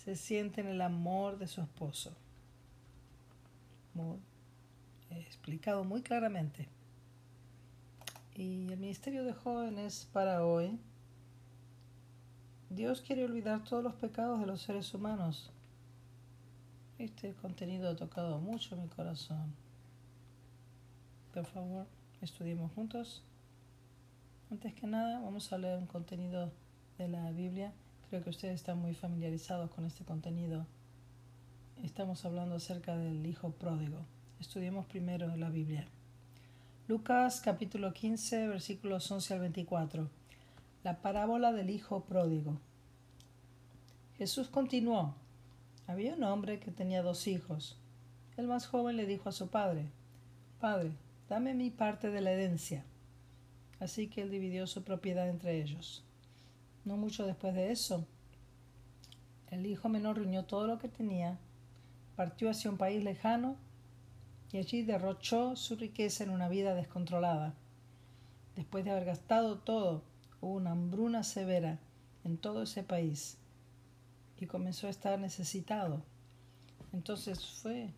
se 0.05 0.17
siente 0.17 0.61
en 0.61 0.67
el 0.67 0.81
amor 0.81 1.39
de 1.39 1.47
su 1.47 1.61
esposo. 1.61 2.13
explicado 5.11 5.85
muy 5.85 6.03
claramente. 6.03 6.69
Y 8.35 8.73
el 8.73 8.81
Ministerio 8.81 9.25
de 9.25 9.33
Jóvenes 9.33 10.09
para 10.13 10.45
hoy, 10.45 10.79
Dios 12.71 13.01
quiere 13.01 13.25
olvidar 13.25 13.63
todos 13.63 13.85
los 13.85 13.95
pecados 13.95 14.41
de 14.41 14.47
los 14.47 14.63
seres 14.63 14.93
humanos. 14.93 15.53
Este 16.99 17.35
contenido 17.35 17.91
ha 17.91 17.97
tocado 17.97 18.41
mucho 18.41 18.77
mi 18.77 18.89
corazón. 18.89 19.55
Por 21.33 21.45
favor, 21.45 21.87
estudiemos 22.21 22.73
juntos. 22.73 23.23
Antes 24.51 24.75
que 24.75 24.87
nada, 24.87 25.21
vamos 25.21 25.53
a 25.53 25.59
leer 25.59 25.79
un 25.79 25.87
contenido 25.87 26.51
de 26.99 27.09
la 27.09 27.31
Biblia. 27.31 27.73
Creo 28.13 28.25
que 28.25 28.29
ustedes 28.29 28.57
están 28.57 28.77
muy 28.77 28.95
familiarizados 28.95 29.71
con 29.71 29.87
este 29.87 30.05
contenido. 30.05 30.67
Estamos 31.83 32.27
hablando 32.27 32.57
acerca 32.57 32.95
del 32.95 33.27
Hijo 33.27 33.53
Pródigo. 33.53 34.05
Estudiemos 34.39 34.85
primero 34.85 35.35
la 35.35 35.49
Biblia. 35.49 35.89
Lucas 36.89 37.41
capítulo 37.43 37.95
15 37.95 38.49
versículos 38.49 39.11
11 39.11 39.33
al 39.33 39.41
24. 39.41 40.11
La 40.85 41.01
parábola 41.01 41.53
del 41.53 41.71
Hijo 41.71 42.05
Pródigo. 42.05 42.61
Jesús 44.19 44.51
continuó. 44.51 45.15
Había 45.87 46.15
un 46.15 46.25
hombre 46.25 46.61
que 46.61 46.71
tenía 46.71 47.03
dos 47.03 47.27
hijos. 47.27 47.79
El 48.37 48.47
más 48.47 48.67
joven 48.67 48.99
le 48.99 49.07
dijo 49.07 49.31
a 49.31 49.33
su 49.33 49.49
padre, 49.49 49.87
Padre, 50.61 50.93
dame 51.31 51.55
mi 51.55 51.71
parte 51.71 52.11
de 52.11 52.21
la 52.21 52.33
herencia. 52.33 52.85
Así 53.81 54.09
que 54.09 54.21
él 54.21 54.31
dividió 54.31 54.67
su 54.67 54.85
propiedad 54.85 55.31
entre 55.31 55.63
ellos. 55.63 56.05
No 56.85 56.97
mucho 56.97 57.27
después 57.27 57.55
de 57.55 57.71
eso, 57.71 58.07
el 59.51 59.67
hijo 59.67 59.89
menor 59.89 60.17
reunió 60.17 60.45
todo 60.45 60.67
lo 60.67 60.79
que 60.79 60.89
tenía, 60.89 61.39
partió 62.17 62.51
hacia 62.51 62.71
un 62.71 62.79
país 62.79 63.05
lejano 63.05 63.57
y 64.51 64.59
allí 64.59 64.83
derrochó 64.83 65.57
su 65.57 65.77
riqueza 65.77 66.25
en 66.25 66.31
una 66.31 66.49
vida 66.49 66.75
descontrolada. 66.75 67.55
Después 68.57 68.85
de 68.85 68.91
haber 68.91 69.05
gastado 69.05 69.59
todo, 69.59 70.03
hubo 70.41 70.55
una 70.55 70.73
hambruna 70.73 71.23
severa 71.23 71.79
en 72.25 72.39
todo 72.39 72.63
ese 72.63 72.83
país 72.83 73.39
y 74.39 74.47
comenzó 74.47 74.87
a 74.87 74.91
estar 74.91 75.19
necesitado. 75.19 76.03
Entonces 76.93 77.45
fue 77.45 77.91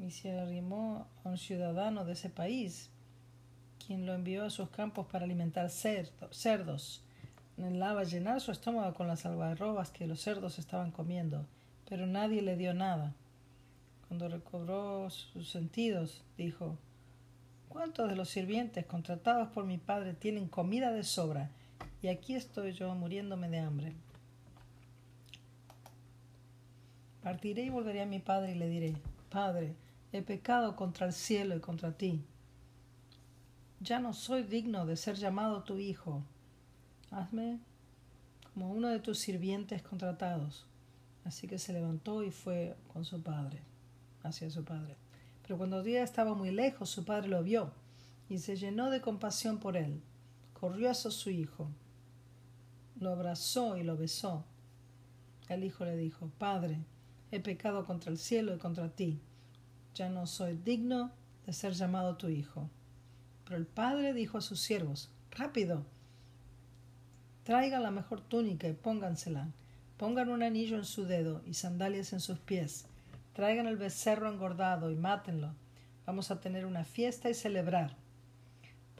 y 0.00 0.10
se 0.10 0.38
arrimó 0.38 1.06
a 1.22 1.28
un 1.28 1.38
ciudadano 1.38 2.04
de 2.04 2.14
ese 2.14 2.28
país, 2.28 2.90
quien 3.86 4.04
lo 4.04 4.14
envió 4.14 4.44
a 4.44 4.50
sus 4.50 4.68
campos 4.70 5.06
para 5.06 5.24
alimentar 5.24 5.70
cerdos. 5.70 7.03
Anhelaba 7.56 8.04
llenar 8.04 8.40
su 8.40 8.50
estómago 8.50 8.94
con 8.94 9.06
las 9.06 9.26
albarrobas 9.26 9.90
que 9.90 10.06
los 10.06 10.20
cerdos 10.20 10.58
estaban 10.58 10.90
comiendo, 10.90 11.46
pero 11.88 12.06
nadie 12.06 12.42
le 12.42 12.56
dio 12.56 12.74
nada. 12.74 13.14
Cuando 14.08 14.28
recobró 14.28 15.08
sus 15.10 15.50
sentidos, 15.50 16.22
dijo, 16.36 16.78
¿Cuántos 17.68 18.08
de 18.08 18.14
los 18.14 18.28
sirvientes 18.28 18.86
contratados 18.86 19.48
por 19.48 19.64
mi 19.64 19.78
padre 19.78 20.14
tienen 20.14 20.48
comida 20.48 20.92
de 20.92 21.02
sobra? 21.02 21.50
Y 22.02 22.08
aquí 22.08 22.36
estoy 22.36 22.72
yo 22.72 22.94
muriéndome 22.94 23.48
de 23.48 23.58
hambre. 23.58 23.92
Partiré 27.22 27.62
y 27.62 27.70
volveré 27.70 28.02
a 28.02 28.06
mi 28.06 28.20
padre 28.20 28.52
y 28.52 28.54
le 28.54 28.68
diré, 28.68 28.94
Padre, 29.28 29.74
he 30.12 30.22
pecado 30.22 30.76
contra 30.76 31.06
el 31.06 31.12
cielo 31.12 31.56
y 31.56 31.60
contra 31.60 31.96
ti. 31.96 32.22
Ya 33.80 33.98
no 33.98 34.12
soy 34.12 34.44
digno 34.44 34.86
de 34.86 34.96
ser 34.96 35.16
llamado 35.16 35.64
tu 35.64 35.78
hijo. 35.78 36.22
Hazme 37.14 37.60
como 38.52 38.72
uno 38.72 38.88
de 38.88 38.98
tus 38.98 39.18
sirvientes 39.18 39.82
contratados. 39.82 40.66
Así 41.24 41.46
que 41.46 41.58
se 41.58 41.72
levantó 41.72 42.24
y 42.24 42.30
fue 42.30 42.76
con 42.92 43.04
su 43.04 43.22
padre 43.22 43.62
hacia 44.24 44.50
su 44.50 44.64
padre. 44.64 44.96
Pero 45.42 45.56
cuando 45.56 45.82
día 45.82 46.02
estaba 46.02 46.34
muy 46.34 46.50
lejos, 46.50 46.90
su 46.90 47.04
padre 47.04 47.28
lo 47.28 47.42
vio 47.42 47.72
y 48.28 48.38
se 48.38 48.56
llenó 48.56 48.90
de 48.90 49.00
compasión 49.00 49.58
por 49.58 49.76
él. 49.76 50.00
Corrió 50.54 50.90
hacia 50.90 51.10
su 51.10 51.30
hijo, 51.30 51.68
lo 52.98 53.10
abrazó 53.10 53.76
y 53.76 53.84
lo 53.84 53.96
besó. 53.96 54.44
El 55.48 55.62
hijo 55.62 55.84
le 55.84 55.96
dijo, 55.96 56.30
Padre, 56.38 56.80
he 57.30 57.38
pecado 57.38 57.84
contra 57.84 58.10
el 58.10 58.18
cielo 58.18 58.54
y 58.54 58.58
contra 58.58 58.88
ti. 58.88 59.20
Ya 59.94 60.08
no 60.08 60.26
soy 60.26 60.56
digno 60.56 61.12
de 61.46 61.52
ser 61.52 61.74
llamado 61.74 62.16
tu 62.16 62.28
hijo. 62.28 62.70
Pero 63.44 63.56
el 63.56 63.66
padre 63.66 64.14
dijo 64.14 64.38
a 64.38 64.40
sus 64.40 64.60
siervos, 64.60 65.10
Rápido, 65.30 65.84
traigan 67.44 67.82
la 67.82 67.90
mejor 67.90 68.20
túnica 68.20 68.68
y 68.68 68.72
póngansela. 68.72 69.48
Pongan 69.96 70.28
un 70.28 70.42
anillo 70.42 70.76
en 70.76 70.84
su 70.84 71.04
dedo 71.04 71.42
y 71.46 71.54
sandalias 71.54 72.12
en 72.12 72.20
sus 72.20 72.40
pies 72.40 72.86
Traigan 73.34 73.66
el 73.66 73.76
becerro 73.76 74.30
engordado 74.30 74.92
y 74.92 74.94
mátenlo. 74.94 75.54
Vamos 76.06 76.30
a 76.30 76.40
tener 76.40 76.66
una 76.66 76.84
fiesta 76.84 77.28
y 77.28 77.34
celebrar. 77.34 77.96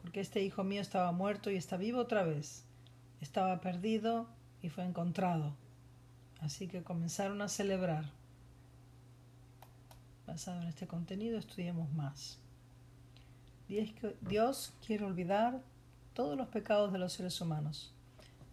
Porque 0.01 0.19
este 0.19 0.43
hijo 0.43 0.65
mío 0.65 0.81
estaba 0.81 1.13
muerto 1.13 1.49
y 1.49 1.55
está 1.55 1.77
vivo 1.77 2.01
otra 2.01 2.23
vez. 2.23 2.65
Estaba 3.21 3.61
perdido 3.61 4.27
y 4.61 4.67
fue 4.67 4.83
encontrado. 4.83 5.55
Así 6.41 6.67
que 6.67 6.83
comenzaron 6.83 7.41
a 7.41 7.47
celebrar. 7.47 8.11
Basado 10.27 10.61
en 10.61 10.67
este 10.67 10.85
contenido, 10.85 11.39
estudiemos 11.39 11.89
más. 11.93 12.37
Dios 13.69 14.73
quiere 14.85 15.05
olvidar 15.05 15.61
todos 16.13 16.37
los 16.37 16.49
pecados 16.49 16.91
de 16.91 16.99
los 16.99 17.13
seres 17.13 17.39
humanos. 17.39 17.94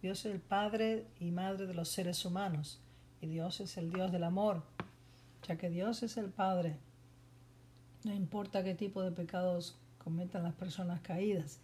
Dios 0.03 0.27
es 0.27 0.33
el 0.33 0.41
Padre 0.41 1.07
y 1.21 1.31
Madre 1.31 1.67
de 1.67 1.75
los 1.75 1.89
seres 1.89 2.25
humanos. 2.25 2.81
Y 3.21 3.29
Dios 3.29 3.61
es 3.61 3.77
el 3.77 3.91
Dios 3.93 4.11
del 4.13 4.25
amor 4.25 4.65
ya 5.47 5.57
que 5.57 5.71
Dios 5.71 6.03
es 6.03 6.17
el 6.17 6.31
Padre. 6.31 6.77
No 8.05 8.15
importa 8.15 8.65
qué 8.65 8.75
tipo 8.75 9.03
de 9.03 9.13
pecados 9.13 9.77
cometan 9.99 10.43
las 10.43 10.55
personas 10.55 11.01
caídas. 11.01 11.59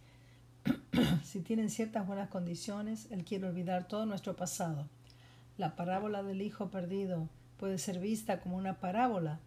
si 1.23 1.41
tienen 1.41 1.69
ciertas 1.69 2.05
buenas 2.05 2.29
condiciones, 2.29 3.07
Él 3.11 3.23
quiere 3.23 3.47
olvidar 3.47 3.87
todo 3.87 4.05
nuestro 4.05 4.35
pasado. 4.35 4.87
La 5.57 5.75
parábola 5.75 6.23
del 6.23 6.41
Hijo 6.41 6.69
perdido 6.69 7.27
puede 7.57 7.77
ser 7.77 7.99
vista 7.99 8.39
como 8.39 8.57
una 8.57 8.79
parábola 8.79 9.39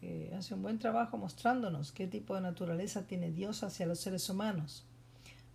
que 0.00 0.32
hace 0.36 0.54
un 0.54 0.62
buen 0.62 0.78
trabajo 0.78 1.16
mostrándonos 1.16 1.92
qué 1.92 2.06
tipo 2.06 2.34
de 2.34 2.40
naturaleza 2.40 3.06
tiene 3.06 3.30
Dios 3.30 3.62
hacia 3.62 3.86
los 3.86 4.00
seres 4.00 4.28
humanos. 4.28 4.84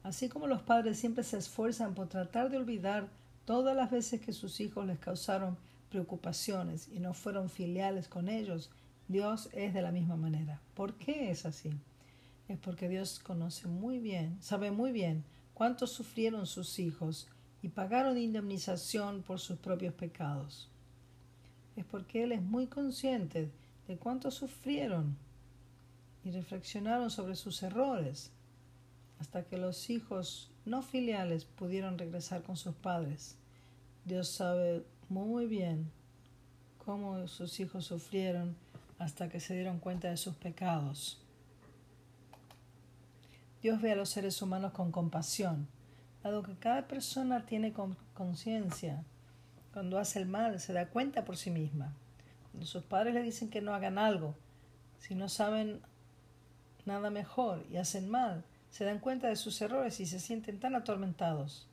Así 0.03 0.29
como 0.29 0.48
los 0.48 0.62
padres 0.62 0.98
siempre 0.98 1.24
se 1.24 1.38
esfuerzan 1.38 1.94
por 1.94 2.08
tratar 2.08 2.50
de 2.50 2.58
olvidar 2.58 3.10
todas 3.46 3.75
las 3.75 3.91
veces 3.91 4.22
que 4.22 4.34
sus 4.34 4.60
hijos 4.60 4.86
les 4.86 5.00
causaron 5.00 5.58
preocupaciones 5.89 6.88
y 6.88 7.00
no 7.00 7.13
fueron 7.13 7.50
filiales 7.50 8.08
con 8.08 8.29
ellos, 8.29 8.70
Dios 9.08 9.50
es 9.53 9.74
de 9.74 9.82
la 9.82 9.91
misma 9.91 10.15
manera. 10.15 10.62
¿Por 10.75 10.94
qué 10.94 11.32
es 11.32 11.46
así? 11.46 11.72
Es 12.48 12.58
porque 12.60 12.88
Dios 12.88 13.20
conoce 13.20 13.68
muy 13.68 14.00
bien, 14.00 14.38
sabe 14.41 14.72
muy 14.72 14.91
bien 14.91 15.24
cuánto 15.53 15.88
sufrieron 15.88 16.46
sus 16.48 16.79
hijos 16.79 17.27
y 17.62 17.70
pagaron 17.70 18.18
indemnización 18.18 19.24
por 19.24 19.39
sus 19.39 19.58
propios 19.58 19.94
pecados. 19.94 20.70
Es 21.75 21.86
porque 21.86 22.24
Él 22.24 22.32
es 22.32 22.41
muy 22.41 22.68
consciente 22.68 23.51
de 23.88 23.98
cuánto 23.98 24.32
sufrieron 24.32 25.18
y 26.24 26.32
reflexionaron 26.32 27.10
sobre 27.10 27.36
sus 27.36 27.62
errores 27.63 28.32
hasta 29.19 29.43
que 29.43 29.57
los 29.57 29.89
hijos 29.89 30.51
no 30.65 30.81
filiales 30.81 31.45
pudieron 31.45 31.97
regresar 31.97 32.43
con 32.43 32.57
sus 32.57 32.75
padres. 32.75 33.35
Dios 34.05 34.29
sabe 34.29 34.85
muy 35.09 35.45
bien 35.45 35.91
cómo 36.85 37.27
sus 37.27 37.59
hijos 37.59 37.85
sufrieron 37.85 38.55
hasta 38.97 39.29
que 39.29 39.39
se 39.39 39.55
dieron 39.55 39.79
cuenta 39.79 40.09
de 40.09 40.17
sus 40.17 40.35
pecados. 40.35 41.21
Dios 43.61 43.81
ve 43.81 43.91
a 43.91 43.95
los 43.95 44.09
seres 44.09 44.41
humanos 44.41 44.71
con 44.71 44.91
compasión, 44.91 45.67
dado 46.23 46.43
que 46.43 46.55
cada 46.55 46.88
persona 46.88 47.45
tiene 47.45 47.73
conciencia. 48.13 49.03
Cuando 49.73 49.99
hace 49.99 50.19
el 50.19 50.27
mal, 50.27 50.59
se 50.59 50.73
da 50.73 50.88
cuenta 50.88 51.25
por 51.25 51.35
sí 51.35 51.51
misma. 51.51 51.93
Cuando 52.51 52.65
sus 52.65 52.83
padres 52.83 53.13
le 53.13 53.21
dicen 53.21 53.49
que 53.49 53.61
no 53.61 53.73
hagan 53.73 53.97
algo, 53.97 54.35
si 54.99 55.13
no 55.13 55.29
saben 55.29 55.81
nada 56.85 57.09
mejor 57.09 57.65
y 57.69 57.77
hacen 57.77 58.09
mal, 58.09 58.43
se 58.69 58.85
dan 58.85 58.99
cuenta 58.99 59.27
de 59.27 59.35
sus 59.35 59.61
errores 59.61 59.99
y 59.99 60.05
se 60.05 60.19
sienten 60.19 60.59
tan 60.59 60.75
atormentados. 60.75 61.67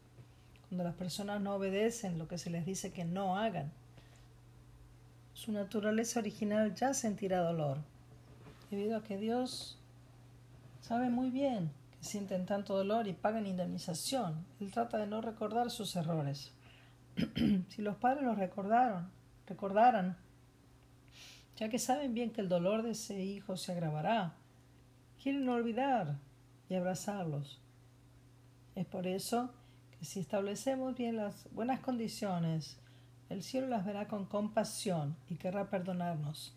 Cuando 0.68 0.84
las 0.84 0.94
personas 0.94 1.40
no 1.40 1.54
obedecen 1.54 2.18
lo 2.18 2.26
que 2.26 2.38
se 2.38 2.50
les 2.50 2.66
dice 2.66 2.92
que 2.92 3.04
no 3.04 3.38
hagan, 3.38 3.70
su 5.34 5.52
naturaleza 5.52 6.20
original 6.20 6.74
ya 6.74 6.94
sentirá 6.94 7.40
dolor, 7.40 7.78
debido 8.70 8.96
a 8.96 9.02
que 9.02 9.18
Dios 9.18 9.78
sabe 10.80 11.10
muy 11.10 11.30
bien 11.30 11.70
que 11.98 12.04
sienten 12.04 12.46
tanto 12.46 12.76
dolor 12.76 13.06
y 13.06 13.12
pagan 13.12 13.46
indemnización. 13.46 14.44
Él 14.60 14.72
trata 14.72 14.98
de 14.98 15.06
no 15.06 15.20
recordar 15.20 15.70
sus 15.70 15.94
errores. 15.94 16.52
si 17.68 17.82
los 17.82 17.96
padres 17.96 18.24
los 18.24 18.38
recordaron, 18.38 19.10
recordaran, 19.46 20.16
ya 21.56 21.68
que 21.68 21.78
saben 21.78 22.14
bien 22.14 22.30
que 22.30 22.40
el 22.40 22.48
dolor 22.48 22.82
de 22.82 22.90
ese 22.90 23.22
hijo 23.22 23.56
se 23.56 23.72
agravará, 23.72 24.34
quieren 25.22 25.48
olvidar 25.48 26.16
y 26.68 26.74
abrazarlos. 26.74 27.60
Es 28.74 28.86
por 28.86 29.06
eso 29.06 29.50
que 29.98 30.04
si 30.04 30.20
establecemos 30.20 30.96
bien 30.96 31.16
las 31.16 31.48
buenas 31.52 31.80
condiciones, 31.80 32.78
el 33.28 33.42
cielo 33.42 33.66
las 33.66 33.84
verá 33.84 34.06
con 34.06 34.26
compasión 34.26 35.16
y 35.28 35.36
querrá 35.36 35.70
perdonarnos. 35.70 36.54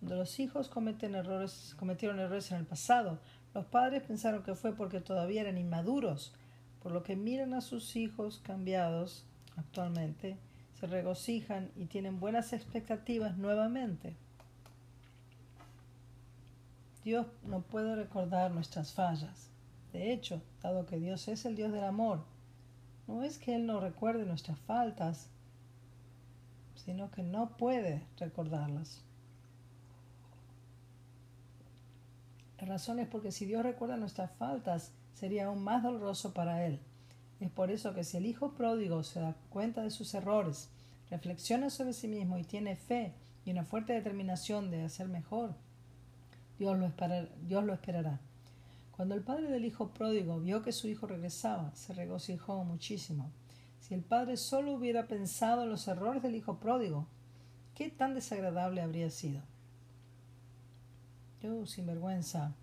Cuando 0.00 0.16
los 0.16 0.38
hijos 0.38 0.68
cometen 0.68 1.14
errores, 1.14 1.74
cometieron 1.78 2.20
errores 2.20 2.50
en 2.52 2.58
el 2.58 2.66
pasado, 2.66 3.18
los 3.54 3.66
padres 3.66 4.02
pensaron 4.02 4.42
que 4.42 4.54
fue 4.54 4.74
porque 4.74 5.00
todavía 5.00 5.42
eran 5.42 5.58
inmaduros, 5.58 6.34
por 6.82 6.92
lo 6.92 7.02
que 7.02 7.16
miran 7.16 7.54
a 7.54 7.60
sus 7.60 7.96
hijos 7.96 8.40
cambiados 8.44 9.24
actualmente, 9.56 10.36
se 10.78 10.86
regocijan 10.86 11.70
y 11.76 11.86
tienen 11.86 12.20
buenas 12.20 12.52
expectativas 12.52 13.38
nuevamente. 13.38 14.16
Dios 17.04 17.26
no 17.42 17.60
puede 17.60 17.94
recordar 17.96 18.50
nuestras 18.50 18.92
fallas. 18.92 19.50
De 19.92 20.12
hecho, 20.12 20.42
dado 20.62 20.86
que 20.86 20.98
Dios 20.98 21.28
es 21.28 21.44
el 21.44 21.54
Dios 21.54 21.70
del 21.70 21.84
amor, 21.84 22.24
no 23.06 23.22
es 23.22 23.38
que 23.38 23.54
Él 23.54 23.66
no 23.66 23.78
recuerde 23.78 24.24
nuestras 24.24 24.58
faltas, 24.60 25.28
sino 26.74 27.10
que 27.10 27.22
no 27.22 27.56
puede 27.58 28.02
recordarlas. 28.16 29.02
La 32.58 32.66
razón 32.66 32.98
es 32.98 33.06
porque 33.06 33.32
si 33.32 33.44
Dios 33.44 33.62
recuerda 33.62 33.98
nuestras 33.98 34.30
faltas, 34.32 34.92
sería 35.12 35.46
aún 35.46 35.62
más 35.62 35.82
doloroso 35.82 36.32
para 36.32 36.64
Él. 36.64 36.80
Es 37.38 37.50
por 37.50 37.70
eso 37.70 37.92
que 37.92 38.04
si 38.04 38.16
el 38.16 38.24
Hijo 38.24 38.54
pródigo 38.54 39.02
se 39.02 39.20
da 39.20 39.36
cuenta 39.50 39.82
de 39.82 39.90
sus 39.90 40.14
errores, 40.14 40.70
reflexiona 41.10 41.68
sobre 41.68 41.92
sí 41.92 42.08
mismo 42.08 42.38
y 42.38 42.44
tiene 42.44 42.76
fe 42.76 43.12
y 43.44 43.50
una 43.50 43.64
fuerte 43.64 43.92
determinación 43.92 44.70
de 44.70 44.84
hacer 44.84 45.08
mejor, 45.08 45.54
Dios 46.58 46.78
lo, 46.78 46.86
esperará. 47.74 48.20
Cuando 48.92 49.14
el 49.14 49.22
padre 49.22 49.48
del 49.48 49.64
hijo 49.64 49.88
pródigo 49.90 50.40
vio 50.40 50.62
que 50.62 50.72
su 50.72 50.88
hijo 50.88 51.06
regresaba, 51.06 51.74
se 51.74 51.92
regocijó 51.92 52.62
muchísimo. 52.64 53.30
Si 53.80 53.94
el 53.94 54.02
padre 54.02 54.36
solo 54.36 54.72
hubiera 54.72 55.08
pensado 55.08 55.64
en 55.64 55.70
los 55.70 55.88
errores 55.88 56.22
del 56.22 56.36
hijo 56.36 56.58
pródigo, 56.58 57.06
¿qué 57.74 57.90
tan 57.90 58.14
desagradable 58.14 58.80
habría 58.80 59.10
sido? 59.10 59.42
Yo, 61.42 61.66
sin 61.66 61.86
vergüenza. 61.86 62.54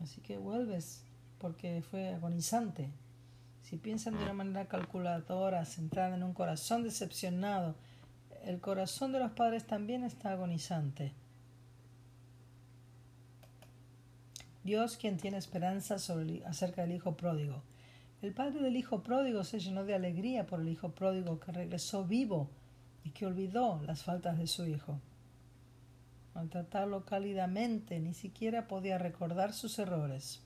Así 0.00 0.20
que 0.20 0.36
vuelves 0.36 1.02
porque 1.38 1.82
fue 1.82 2.14
agonizante. 2.14 2.90
Si 3.62 3.78
piensan 3.78 4.16
de 4.16 4.24
una 4.24 4.34
manera 4.34 4.68
calculadora, 4.68 5.64
centrada 5.64 6.14
en 6.14 6.22
un 6.22 6.34
corazón 6.34 6.82
decepcionado, 6.82 7.74
el 8.44 8.60
corazón 8.60 9.12
de 9.12 9.20
los 9.20 9.32
padres 9.32 9.66
también 9.66 10.04
está 10.04 10.32
agonizante. 10.32 11.14
Dios 14.64 14.96
quien 14.96 15.18
tiene 15.18 15.36
esperanza 15.36 15.98
sobre, 15.98 16.42
acerca 16.46 16.82
del 16.82 16.92
Hijo 16.92 17.16
pródigo. 17.18 17.62
El 18.22 18.32
padre 18.32 18.62
del 18.62 18.76
Hijo 18.76 19.02
pródigo 19.02 19.44
se 19.44 19.60
llenó 19.60 19.84
de 19.84 19.94
alegría 19.94 20.46
por 20.46 20.60
el 20.60 20.68
Hijo 20.70 20.92
pródigo 20.92 21.38
que 21.38 21.52
regresó 21.52 22.06
vivo 22.06 22.48
y 23.04 23.10
que 23.10 23.26
olvidó 23.26 23.82
las 23.82 24.02
faltas 24.02 24.38
de 24.38 24.46
su 24.46 24.66
Hijo. 24.66 24.98
Al 26.32 26.48
tratarlo 26.48 27.04
cálidamente, 27.04 28.00
ni 28.00 28.14
siquiera 28.14 28.66
podía 28.66 28.96
recordar 28.96 29.52
sus 29.52 29.78
errores. 29.78 30.40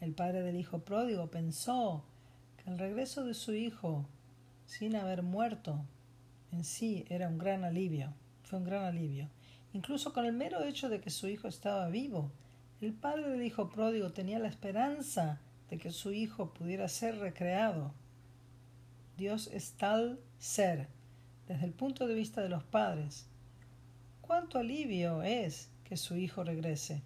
El 0.00 0.12
padre 0.12 0.42
del 0.42 0.56
Hijo 0.56 0.80
pródigo 0.80 1.30
pensó 1.30 2.04
que 2.62 2.70
el 2.70 2.78
regreso 2.78 3.24
de 3.24 3.32
su 3.32 3.54
Hijo, 3.54 4.06
sin 4.66 4.94
haber 4.94 5.22
muerto, 5.22 5.86
en 6.52 6.64
sí 6.64 7.06
era 7.08 7.28
un 7.28 7.38
gran 7.38 7.64
alivio. 7.64 8.12
Fue 8.42 8.58
un 8.58 8.66
gran 8.66 8.84
alivio. 8.84 9.30
Incluso 9.72 10.12
con 10.12 10.26
el 10.26 10.34
mero 10.34 10.62
hecho 10.62 10.90
de 10.90 11.00
que 11.00 11.08
su 11.08 11.26
Hijo 11.26 11.48
estaba 11.48 11.88
vivo, 11.88 12.30
el 12.86 12.94
padre 12.94 13.28
del 13.28 13.42
hijo 13.44 13.70
pródigo 13.70 14.10
tenía 14.12 14.40
la 14.40 14.48
esperanza 14.48 15.40
de 15.70 15.78
que 15.78 15.92
su 15.92 16.12
hijo 16.12 16.52
pudiera 16.52 16.88
ser 16.88 17.16
recreado. 17.18 17.94
Dios 19.16 19.48
es 19.52 19.72
tal 19.74 20.18
ser, 20.38 20.88
desde 21.46 21.66
el 21.66 21.72
punto 21.72 22.08
de 22.08 22.14
vista 22.14 22.40
de 22.42 22.48
los 22.48 22.64
padres. 22.64 23.26
¿Cuánto 24.20 24.58
alivio 24.58 25.22
es 25.22 25.70
que 25.84 25.96
su 25.96 26.16
hijo 26.16 26.42
regrese? 26.42 27.02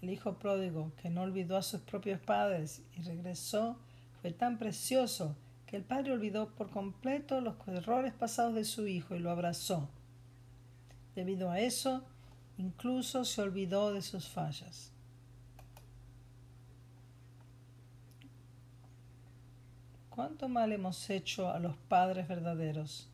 El 0.00 0.08
hijo 0.08 0.38
pródigo, 0.38 0.92
que 1.02 1.10
no 1.10 1.22
olvidó 1.22 1.58
a 1.58 1.62
sus 1.62 1.82
propios 1.82 2.20
padres 2.20 2.82
y 2.96 3.02
regresó, 3.02 3.78
fue 4.22 4.32
tan 4.32 4.56
precioso 4.56 5.36
que 5.66 5.76
el 5.76 5.84
padre 5.84 6.12
olvidó 6.12 6.48
por 6.54 6.70
completo 6.70 7.42
los 7.42 7.56
errores 7.68 8.14
pasados 8.14 8.54
de 8.54 8.64
su 8.64 8.86
hijo 8.86 9.14
y 9.14 9.18
lo 9.18 9.30
abrazó. 9.30 9.90
Debido 11.14 11.50
a 11.50 11.60
eso, 11.60 12.04
Incluso 12.62 13.24
se 13.24 13.42
olvidó 13.42 13.92
de 13.92 14.02
sus 14.02 14.28
fallas. 14.28 14.92
¿Cuánto 20.10 20.48
mal 20.48 20.70
hemos 20.70 21.10
hecho 21.10 21.48
a 21.48 21.58
los 21.58 21.76
padres 21.76 22.28
verdaderos? 22.28 23.08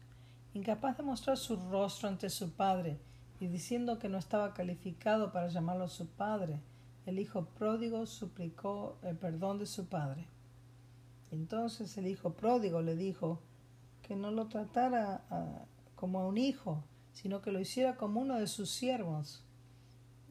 Incapaz 0.53 0.99
de 0.99 1.03
mostrar 1.03 1.39
su 1.39 1.57
rostro 1.57 2.11
ante 2.11 2.29
su 2.29 2.51
padre 2.51 2.99
y 3.41 3.47
diciendo 3.47 3.99
que 3.99 4.11
no 4.11 4.19
estaba 4.19 4.53
calificado 4.53 5.33
para 5.33 5.49
llamarlo 5.49 5.89
su 5.89 6.07
padre, 6.07 6.61
el 7.07 7.19
hijo 7.19 7.47
pródigo 7.47 8.05
suplicó 8.05 8.99
el 9.03 9.17
perdón 9.17 9.59
de 9.61 9.67
su 9.67 9.87
padre. 9.87 10.27
Entonces 11.31 11.97
el 11.97 12.07
hijo 12.07 12.35
pródigo 12.35 12.83
le 12.83 12.97
dijo 12.97 13.41
que 14.03 14.15
no 14.15 14.31
lo 14.31 14.49
tratara 14.49 15.23
ah, 15.31 15.65
como 15.97 16.21
a 16.21 16.27
un 16.27 16.37
hijo, 16.37 16.85
sino 17.21 17.43
que 17.43 17.51
lo 17.51 17.59
hiciera 17.59 17.97
como 17.97 18.21
uno 18.21 18.39
de 18.39 18.47
sus 18.47 18.71
siervos. 18.71 19.43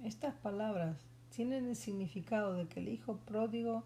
Estas 0.06 0.34
palabras 0.36 0.96
tienen 1.36 1.68
el 1.68 1.76
significado 1.76 2.54
de 2.54 2.70
que 2.70 2.80
el 2.80 2.88
hijo 2.88 3.18
pródigo 3.26 3.84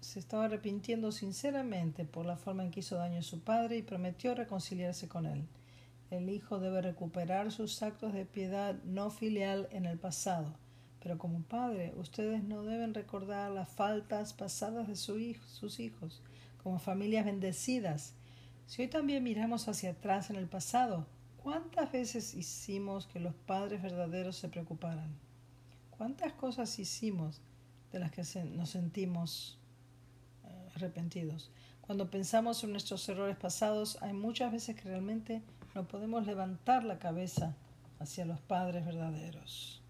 se 0.00 0.18
estaba 0.18 0.46
arrepintiendo 0.46 1.12
sinceramente 1.12 2.04
por 2.04 2.26
la 2.26 2.36
forma 2.36 2.64
en 2.64 2.72
que 2.72 2.80
hizo 2.80 2.96
daño 2.96 3.20
a 3.20 3.22
su 3.22 3.42
padre 3.42 3.76
y 3.76 3.82
prometió 3.82 4.34
reconciliarse 4.34 5.08
con 5.08 5.24
él. 5.24 5.46
El 6.10 6.30
hijo 6.30 6.58
debe 6.58 6.82
recuperar 6.82 7.52
sus 7.52 7.80
actos 7.84 8.12
de 8.12 8.26
piedad 8.26 8.74
no 8.82 9.10
filial 9.10 9.68
en 9.70 9.86
el 9.86 9.98
pasado, 9.98 10.56
pero 11.00 11.16
como 11.16 11.42
padre 11.42 11.94
ustedes 11.96 12.42
no 12.42 12.64
deben 12.64 12.92
recordar 12.92 13.52
las 13.52 13.68
faltas 13.68 14.32
pasadas 14.32 14.88
de 14.88 14.96
sus 14.96 15.78
hijos, 15.78 16.22
como 16.64 16.80
familias 16.80 17.24
bendecidas. 17.24 18.14
Si 18.66 18.82
hoy 18.82 18.88
también 18.88 19.22
miramos 19.22 19.68
hacia 19.68 19.92
atrás 19.92 20.28
en 20.28 20.36
el 20.36 20.48
pasado, 20.48 21.06
¿Cuántas 21.42 21.90
veces 21.90 22.34
hicimos 22.34 23.08
que 23.08 23.18
los 23.18 23.34
padres 23.34 23.82
verdaderos 23.82 24.36
se 24.36 24.48
preocuparan? 24.48 25.12
¿Cuántas 25.90 26.32
cosas 26.34 26.78
hicimos 26.78 27.40
de 27.90 27.98
las 27.98 28.12
que 28.12 28.22
nos 28.44 28.70
sentimos 28.70 29.58
eh, 30.44 30.70
arrepentidos? 30.76 31.50
Cuando 31.80 32.08
pensamos 32.10 32.62
en 32.62 32.70
nuestros 32.70 33.08
errores 33.08 33.36
pasados, 33.36 33.98
hay 34.02 34.12
muchas 34.12 34.52
veces 34.52 34.76
que 34.76 34.84
realmente 34.84 35.42
no 35.74 35.88
podemos 35.88 36.24
levantar 36.26 36.84
la 36.84 37.00
cabeza 37.00 37.56
hacia 37.98 38.24
los 38.24 38.38
padres 38.40 38.86
verdaderos. 38.86 39.81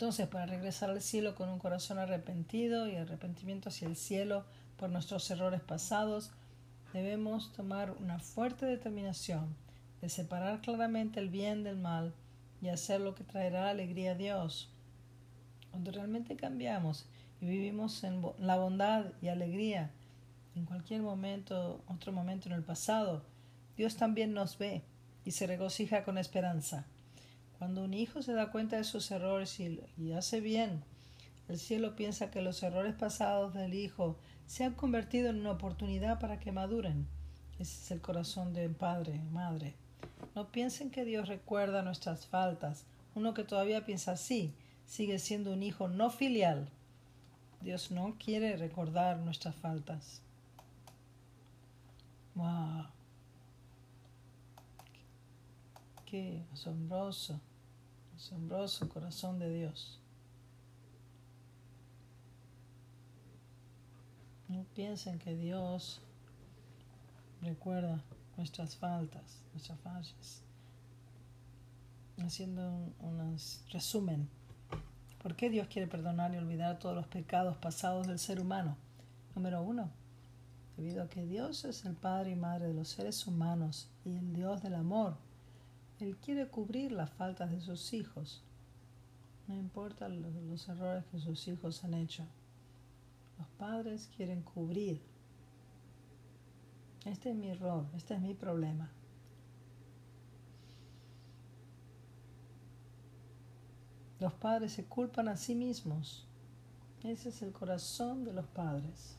Entonces, 0.00 0.28
para 0.28 0.46
regresar 0.46 0.88
al 0.88 1.02
cielo 1.02 1.34
con 1.34 1.50
un 1.50 1.58
corazón 1.58 1.98
arrepentido 1.98 2.88
y 2.88 2.96
arrepentimiento 2.96 3.68
hacia 3.68 3.86
el 3.86 3.96
cielo 3.96 4.46
por 4.78 4.88
nuestros 4.88 5.30
errores 5.30 5.60
pasados, 5.60 6.30
debemos 6.94 7.52
tomar 7.52 7.90
una 7.90 8.18
fuerte 8.18 8.64
determinación 8.64 9.54
de 10.00 10.08
separar 10.08 10.62
claramente 10.62 11.20
el 11.20 11.28
bien 11.28 11.64
del 11.64 11.76
mal 11.76 12.14
y 12.62 12.68
hacer 12.68 13.02
lo 13.02 13.14
que 13.14 13.24
traerá 13.24 13.68
alegría 13.68 14.12
a 14.12 14.14
Dios. 14.14 14.70
Cuando 15.70 15.90
realmente 15.90 16.34
cambiamos 16.34 17.04
y 17.42 17.44
vivimos 17.44 18.02
en 18.02 18.22
la 18.38 18.56
bondad 18.56 19.04
y 19.20 19.28
alegría, 19.28 19.90
en 20.54 20.64
cualquier 20.64 21.02
momento, 21.02 21.84
otro 21.88 22.10
momento 22.10 22.48
en 22.48 22.54
el 22.54 22.62
pasado, 22.62 23.22
Dios 23.76 23.96
también 23.96 24.32
nos 24.32 24.56
ve 24.56 24.80
y 25.26 25.32
se 25.32 25.46
regocija 25.46 26.04
con 26.04 26.16
esperanza. 26.16 26.86
Cuando 27.60 27.84
un 27.84 27.92
hijo 27.92 28.22
se 28.22 28.32
da 28.32 28.50
cuenta 28.50 28.78
de 28.78 28.84
sus 28.84 29.10
errores 29.10 29.60
y, 29.60 30.12
hace 30.12 30.40
bien, 30.40 30.82
el 31.46 31.58
cielo 31.58 31.94
piensa 31.94 32.30
que 32.30 32.40
los 32.40 32.62
errores 32.62 32.94
pasados 32.94 33.52
del 33.52 33.74
hijo 33.74 34.16
se 34.46 34.64
han 34.64 34.72
convertido 34.72 35.28
en 35.28 35.40
una 35.40 35.50
oportunidad 35.50 36.18
para 36.18 36.40
que 36.40 36.52
maduren. 36.52 37.06
Ese 37.58 37.82
es 37.82 37.90
el 37.90 38.00
corazón 38.00 38.54
de 38.54 38.66
padre, 38.70 39.20
madre. 39.30 39.74
No 40.34 40.50
piensen 40.50 40.90
que 40.90 41.04
Dios 41.04 41.28
recuerda 41.28 41.82
nuestras 41.82 42.24
faltas. 42.24 42.86
Uno 43.14 43.34
que 43.34 43.44
todavía 43.44 43.84
piensa 43.84 44.12
así 44.12 44.54
sigue 44.86 45.18
siendo 45.18 45.52
un 45.52 45.62
hijo 45.62 45.86
no 45.86 46.08
filial. 46.08 46.70
Dios 47.60 47.90
no 47.90 48.16
quiere 48.18 48.56
recordar 48.56 49.18
nuestras 49.18 49.54
faltas. 49.54 50.22
¡Wow! 52.34 52.86
Qué 56.06 56.42
asombroso, 56.54 57.38
asombroso 58.20 58.86
corazón 58.90 59.38
de 59.38 59.48
Dios. 59.48 59.98
No 64.48 64.64
piensen 64.74 65.18
que 65.18 65.34
Dios 65.34 66.02
recuerda 67.40 68.02
nuestras 68.36 68.76
faltas, 68.76 69.40
nuestras 69.52 69.80
fallas. 69.80 70.42
Haciendo 72.18 72.92
un, 73.00 73.38
resumen. 73.70 74.28
¿Por 75.22 75.34
qué 75.34 75.48
Dios 75.48 75.68
quiere 75.68 75.88
perdonar 75.88 76.34
y 76.34 76.36
olvidar 76.36 76.78
todos 76.78 76.94
los 76.94 77.06
pecados 77.06 77.56
pasados 77.56 78.06
del 78.06 78.18
ser 78.18 78.38
humano? 78.38 78.76
Número 79.34 79.62
uno, 79.62 79.88
debido 80.76 81.04
a 81.04 81.08
que 81.08 81.24
Dios 81.24 81.64
es 81.64 81.86
el 81.86 81.94
Padre 81.94 82.32
y 82.32 82.36
Madre 82.36 82.68
de 82.68 82.74
los 82.74 82.88
seres 82.88 83.26
humanos 83.26 83.88
y 84.04 84.14
el 84.16 84.34
Dios 84.34 84.62
del 84.62 84.74
amor. 84.74 85.16
Él 86.00 86.16
quiere 86.16 86.48
cubrir 86.48 86.92
las 86.92 87.10
faltas 87.10 87.50
de 87.50 87.60
sus 87.60 87.92
hijos. 87.92 88.42
No 89.46 89.54
importa 89.54 90.08
los, 90.08 90.68
errores 90.68 91.04
que 91.06 91.18
sus 91.18 91.46
hijos 91.48 91.84
han 91.84 91.94
hecho. 91.94 92.24
Los 93.38 93.48
padres 93.58 94.08
quieren 94.16 94.42
cubrir 94.42 95.00
este 97.04 97.30
es 97.30 97.36
mi 97.36 97.48
error, 97.48 97.86
este 97.96 98.14
es 98.14 98.20
mi 98.20 98.34
problema. 98.34 98.90
Los 104.18 104.34
padres 104.34 104.72
se 104.72 104.84
culpan 104.84 105.28
a 105.28 105.36
sí 105.36 105.54
mismos. 105.54 106.26
Ese 107.02 107.30
es 107.30 107.40
el 107.40 107.52
corazón 107.52 108.24
de 108.24 108.34
los 108.34 108.46
padres. 108.46 109.16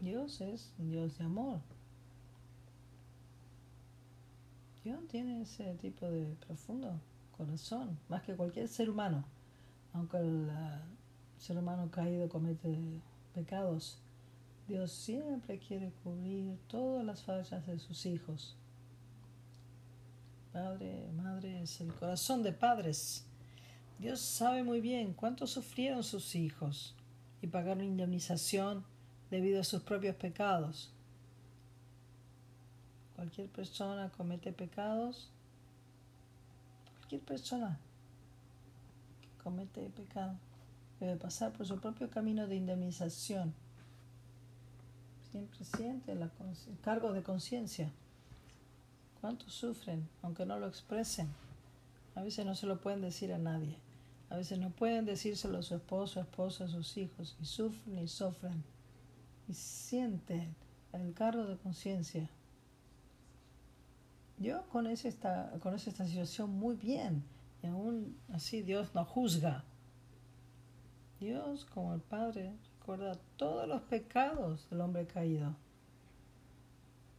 Dios 0.00 0.40
es 0.40 0.72
un 0.78 0.90
Dios 0.90 1.16
de 1.18 1.24
amor. 1.24 1.60
Dios 4.82 4.98
tiene 5.08 5.42
ese 5.42 5.74
tipo 5.74 6.10
de 6.10 6.34
profundo 6.46 6.98
corazón, 7.36 7.98
más 8.08 8.22
que 8.22 8.34
cualquier 8.34 8.68
ser 8.68 8.88
humano. 8.88 9.24
Aunque 9.92 10.18
el 10.18 10.50
ser 11.38 11.58
humano 11.58 11.90
caído 11.90 12.28
comete 12.28 12.78
pecados, 13.34 13.98
Dios 14.68 14.92
siempre 14.92 15.58
quiere 15.58 15.90
cubrir 16.02 16.56
todas 16.68 17.04
las 17.04 17.22
fallas 17.22 17.66
de 17.66 17.78
sus 17.78 18.06
hijos. 18.06 18.56
Padre, 20.52 21.10
madre, 21.16 21.62
es 21.62 21.80
el 21.80 21.92
corazón 21.94 22.42
de 22.42 22.52
padres. 22.52 23.26
Dios 23.98 24.20
sabe 24.20 24.62
muy 24.62 24.80
bien 24.80 25.12
cuánto 25.12 25.46
sufrieron 25.46 26.02
sus 26.02 26.34
hijos 26.34 26.94
y 27.42 27.48
pagaron 27.48 27.84
indemnización 27.84 28.84
debido 29.30 29.60
a 29.60 29.64
sus 29.64 29.82
propios 29.82 30.16
pecados. 30.16 30.90
Cualquier 33.20 33.48
persona 33.48 34.08
comete 34.16 34.50
pecados. 34.50 35.28
Cualquier 37.00 37.20
persona 37.20 37.78
que 39.20 39.44
comete 39.44 39.90
pecado 39.90 40.38
debe 40.98 41.16
pasar 41.16 41.52
por 41.52 41.66
su 41.66 41.78
propio 41.78 42.08
camino 42.08 42.46
de 42.46 42.56
indemnización 42.56 43.52
siempre 45.30 45.66
siente 45.66 46.12
el 46.12 46.30
cargo 46.80 47.12
de 47.12 47.22
conciencia. 47.22 47.92
¿Cuántos 49.20 49.52
sufren, 49.52 50.08
aunque 50.22 50.46
no 50.46 50.58
lo 50.58 50.66
expresen? 50.66 51.28
A 52.14 52.22
veces 52.22 52.46
no 52.46 52.54
se 52.54 52.66
lo 52.66 52.80
pueden 52.80 53.02
decir 53.02 53.34
a 53.34 53.38
nadie. 53.38 53.76
A 54.30 54.36
veces 54.36 54.58
no 54.58 54.70
pueden 54.70 55.04
decírselo 55.04 55.58
a 55.58 55.62
su 55.62 55.74
esposo, 55.74 56.20
esposa, 56.20 56.64
a 56.64 56.68
sus 56.68 56.96
hijos. 56.96 57.36
Y 57.38 57.44
sufren 57.44 57.98
y 57.98 58.08
sufren. 58.08 58.64
Y 59.46 59.52
sienten 59.52 60.56
el 60.94 61.12
cargo 61.12 61.44
de 61.44 61.58
conciencia. 61.58 62.30
Yo 64.40 64.66
con, 64.68 64.86
ese 64.86 65.08
esta, 65.08 65.52
esta 65.54 66.06
situación 66.06 66.50
muy 66.50 66.74
bien. 66.74 67.22
Y 67.62 67.66
aún 67.66 68.16
así 68.32 68.62
Dios 68.62 68.94
no 68.94 69.04
juzga. 69.04 69.64
Dios 71.20 71.66
como 71.66 71.94
el 71.94 72.00
Padre 72.00 72.56
recuerda 72.78 73.18
todos 73.36 73.68
los 73.68 73.82
pecados 73.82 74.68
del 74.70 74.80
hombre 74.80 75.06
caído. 75.06 75.54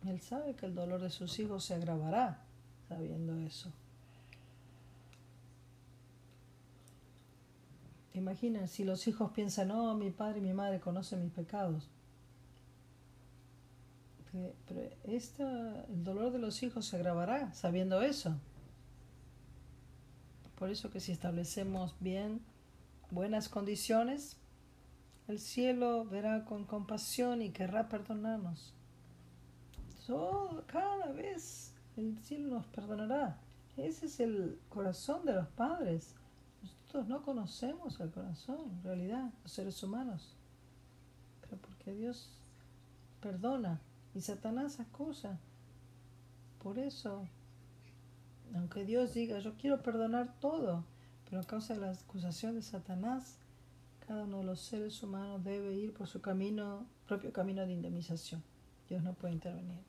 Él 0.05 0.19
sabe 0.19 0.55
que 0.55 0.65
el 0.65 0.73
dolor 0.73 0.99
de 0.99 1.11
sus 1.11 1.37
hijos 1.39 1.63
se 1.63 1.75
agravará 1.75 2.43
sabiendo 2.89 3.37
eso. 3.37 3.71
Imaginen 8.13 8.67
si 8.67 8.83
los 8.83 9.07
hijos 9.07 9.31
piensan, 9.31 9.69
no, 9.69 9.95
mi 9.95 10.09
padre 10.09 10.39
y 10.39 10.41
mi 10.41 10.53
madre 10.53 10.79
conocen 10.79 11.21
mis 11.21 11.31
pecados. 11.31 11.87
Pero 14.31 14.81
el 15.03 16.03
dolor 16.03 16.31
de 16.31 16.39
los 16.39 16.63
hijos 16.63 16.85
se 16.85 16.95
agravará 16.95 17.53
sabiendo 17.53 18.01
eso. 18.01 18.37
Por 20.57 20.69
eso 20.69 20.89
que 20.89 20.99
si 20.99 21.11
establecemos 21.11 21.95
bien 21.99 22.41
buenas 23.09 23.49
condiciones, 23.49 24.37
el 25.27 25.39
cielo 25.39 26.05
verá 26.05 26.45
con 26.45 26.65
compasión 26.65 27.41
y 27.41 27.49
querrá 27.49 27.89
perdonarnos. 27.89 28.73
cada 30.67 31.11
vez 31.11 31.73
el 31.97 32.17
cielo 32.19 32.55
nos 32.55 32.65
perdonará. 32.67 33.37
Ese 33.75 34.05
es 34.05 34.19
el 34.19 34.59
corazón 34.69 35.25
de 35.25 35.33
los 35.33 35.47
padres. 35.47 36.15
Nosotros 36.61 37.07
no 37.07 37.23
conocemos 37.23 37.99
el 37.99 38.11
corazón, 38.11 38.59
en 38.69 38.83
realidad, 38.83 39.31
los 39.43 39.51
seres 39.51 39.81
humanos. 39.81 40.35
Pero 41.41 41.57
porque 41.57 41.93
Dios 41.93 42.29
perdona 43.21 43.79
y 44.13 44.21
Satanás 44.21 44.79
acusa. 44.79 45.39
Por 46.61 46.77
eso, 46.77 47.27
aunque 48.53 48.85
Dios 48.85 49.13
diga, 49.13 49.39
yo 49.39 49.55
quiero 49.55 49.81
perdonar 49.81 50.39
todo, 50.39 50.83
pero 51.29 51.41
a 51.41 51.45
causa 51.45 51.73
de 51.73 51.79
la 51.81 51.91
acusación 51.91 52.55
de 52.55 52.61
Satanás, 52.61 53.37
cada 54.07 54.25
uno 54.25 54.39
de 54.39 54.43
los 54.43 54.59
seres 54.59 55.01
humanos 55.01 55.43
debe 55.43 55.73
ir 55.73 55.93
por 55.93 56.07
su 56.07 56.21
camino, 56.21 56.85
propio 57.07 57.31
camino 57.31 57.65
de 57.65 57.73
indemnización. 57.73 58.43
Dios 58.89 59.01
no 59.03 59.13
puede 59.13 59.33
intervenir. 59.33 59.79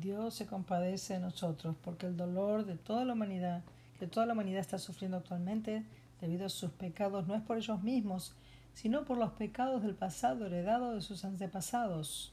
Dios 0.00 0.34
se 0.34 0.46
compadece 0.46 1.14
de 1.14 1.20
nosotros 1.20 1.76
porque 1.82 2.06
el 2.06 2.16
dolor 2.16 2.64
de 2.64 2.76
toda 2.76 3.04
la 3.04 3.12
humanidad, 3.12 3.62
que 3.98 4.06
toda 4.06 4.26
la 4.26 4.32
humanidad 4.32 4.60
está 4.60 4.78
sufriendo 4.78 5.16
actualmente 5.16 5.84
debido 6.20 6.46
a 6.46 6.48
sus 6.48 6.70
pecados, 6.70 7.26
no 7.26 7.34
es 7.34 7.42
por 7.42 7.56
ellos 7.56 7.82
mismos, 7.82 8.34
sino 8.74 9.04
por 9.04 9.18
los 9.18 9.32
pecados 9.32 9.82
del 9.82 9.94
pasado 9.94 10.46
heredado 10.46 10.94
de 10.94 11.02
sus 11.02 11.24
antepasados. 11.24 12.32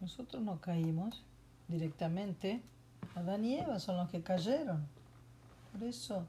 Nosotros 0.00 0.42
no 0.42 0.60
caímos 0.60 1.22
directamente, 1.68 2.62
Adán 3.14 3.44
y 3.44 3.56
Eva 3.58 3.78
son 3.78 3.96
los 3.96 4.10
que 4.10 4.22
cayeron. 4.22 4.86
Por 5.72 5.82
eso 5.82 6.26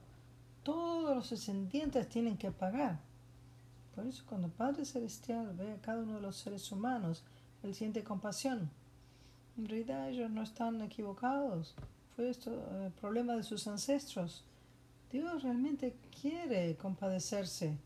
todos 0.63 1.15
los 1.15 1.29
descendientes 1.29 2.09
tienen 2.09 2.37
que 2.37 2.51
pagar. 2.51 2.99
Por 3.95 4.05
eso 4.05 4.23
cuando 4.27 4.49
Padre 4.49 4.85
Celestial 4.85 5.53
ve 5.55 5.73
a 5.73 5.81
cada 5.81 6.03
uno 6.03 6.15
de 6.15 6.21
los 6.21 6.35
seres 6.35 6.71
humanos, 6.71 7.23
Él 7.63 7.73
siente 7.73 8.03
compasión. 8.03 8.69
En 9.57 9.67
realidad 9.67 10.09
ellos 10.09 10.29
no 10.31 10.41
están 10.41 10.81
equivocados. 10.81 11.75
Fue 12.15 12.29
esto 12.29 12.51
el 12.83 12.91
problema 12.91 13.35
de 13.35 13.43
sus 13.43 13.67
ancestros. 13.67 14.43
Dios 15.11 15.43
realmente 15.43 15.95
quiere 16.19 16.75
compadecerse. 16.75 17.77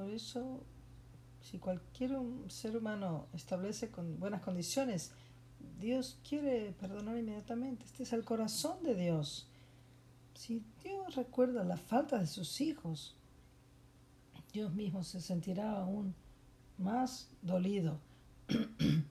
Por 0.00 0.08
eso, 0.08 0.64
si 1.42 1.58
cualquier 1.58 2.18
ser 2.48 2.74
humano 2.74 3.26
establece 3.34 3.90
con 3.90 4.18
buenas 4.18 4.40
condiciones, 4.40 5.12
Dios 5.78 6.16
quiere 6.26 6.72
perdonar 6.72 7.18
inmediatamente. 7.18 7.84
Este 7.84 8.04
es 8.04 8.14
el 8.14 8.24
corazón 8.24 8.82
de 8.82 8.94
Dios. 8.94 9.46
Si 10.32 10.64
Dios 10.82 11.16
recuerda 11.16 11.64
la 11.64 11.76
falta 11.76 12.18
de 12.18 12.26
sus 12.26 12.62
hijos, 12.62 13.14
Dios 14.54 14.72
mismo 14.72 15.04
se 15.04 15.20
sentirá 15.20 15.72
aún 15.72 16.14
más 16.78 17.28
dolido. 17.42 18.00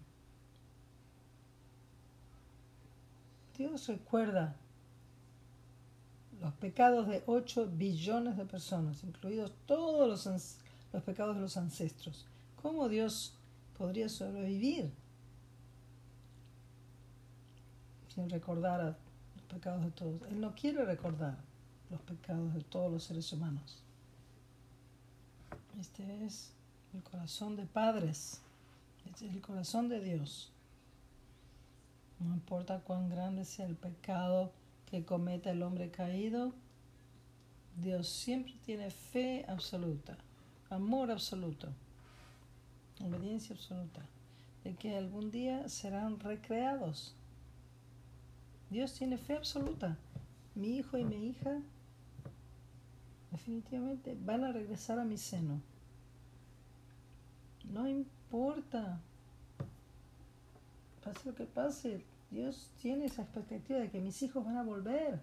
Dios 3.56 3.88
recuerda 3.88 4.56
los 6.42 6.54
pecados 6.54 7.08
de 7.08 7.22
8 7.28 7.70
billones 7.74 8.38
de 8.38 8.46
personas, 8.46 9.04
incluidos 9.04 9.54
todos 9.68 10.08
los, 10.08 10.59
los 10.94 11.04
pecados 11.04 11.36
de 11.36 11.42
los 11.42 11.58
ancestros. 11.58 12.26
¿Cómo 12.62 12.90
Dios 12.90 13.34
podría 13.78 14.10
sobrevivir 14.10 14.92
sin 18.14 18.30
recordar 18.30 18.98
los 19.36 19.44
pecados 19.46 19.84
de 19.84 19.92
todos? 19.92 20.22
Él 20.30 20.40
no 20.40 20.54
quiere 20.56 20.84
recordar 20.84 21.38
los 21.90 22.02
pecados 22.02 22.54
de 22.54 22.62
todos 22.62 22.92
los 22.92 23.04
seres 23.04 23.32
humanos. 23.32 23.84
Este 25.80 26.26
es 26.26 26.52
el 26.94 27.04
corazón 27.04 27.56
de 27.56 27.66
padres, 27.66 28.42
este 29.06 29.28
es 29.28 29.34
el 29.34 29.42
corazón 29.42 29.88
de 29.90 30.02
Dios. 30.02 30.52
No 32.20 32.34
importa 32.34 32.82
cuán 32.82 33.10
grande 33.10 33.46
sea 33.46 33.66
el 33.66 33.76
pecado 33.76 34.52
que 34.86 35.06
cometa 35.06 35.52
el 35.52 35.64
hombre 35.64 35.90
caído, 35.90 36.54
Dios 37.82 38.10
siempre 38.10 38.54
tiene 38.66 38.92
fe 38.92 39.46
absoluta, 39.48 40.18
amor 40.70 41.10
absoluto, 41.10 41.68
obediencia 43.04 43.56
absoluta, 43.56 44.02
de 44.64 44.76
que 44.76 44.98
algún 44.98 45.32
día 45.32 45.68
serán 45.68 46.20
recreados. 46.20 47.16
Dios 48.70 48.94
tiene 48.94 49.18
fe 49.18 49.36
absoluta. 49.36 49.98
Mi 50.54 50.78
hijo 50.78 50.98
y 50.98 51.06
mi 51.06 51.30
hija 51.30 51.60
definitivamente 53.32 54.16
van 54.26 54.44
a 54.44 54.52
regresar 54.52 55.00
a 55.00 55.06
mi 55.06 55.18
seno. 55.18 55.62
No 57.72 57.88
importa. 57.88 59.00
Pase 61.04 61.30
lo 61.30 61.36
que 61.36 61.46
pase, 61.46 62.04
Dios 62.30 62.70
tiene 62.82 63.06
esa 63.06 63.24
expectativa 63.24 63.80
de 63.80 63.90
que 63.90 64.02
mis 64.02 64.22
hijos 64.22 64.46
van 64.46 64.58
a 64.58 64.64
volver. 64.64 65.20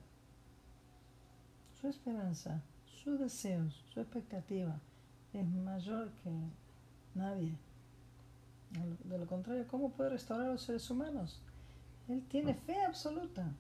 Su 1.80 1.88
esperanza, 1.88 2.62
sus 3.04 3.20
deseos, 3.20 3.84
su 3.92 4.00
expectativa 4.00 4.80
es 5.40 5.46
mayor 5.46 6.10
que 6.22 6.30
nadie. 7.14 7.56
De 9.04 9.18
lo 9.18 9.26
contrario, 9.26 9.66
¿cómo 9.68 9.90
puede 9.90 10.10
restaurar 10.10 10.48
a 10.48 10.52
los 10.52 10.62
seres 10.62 10.90
humanos? 10.90 11.40
Él 12.08 12.24
tiene 12.28 12.54
fe 12.54 12.82
absoluta. 12.84 13.52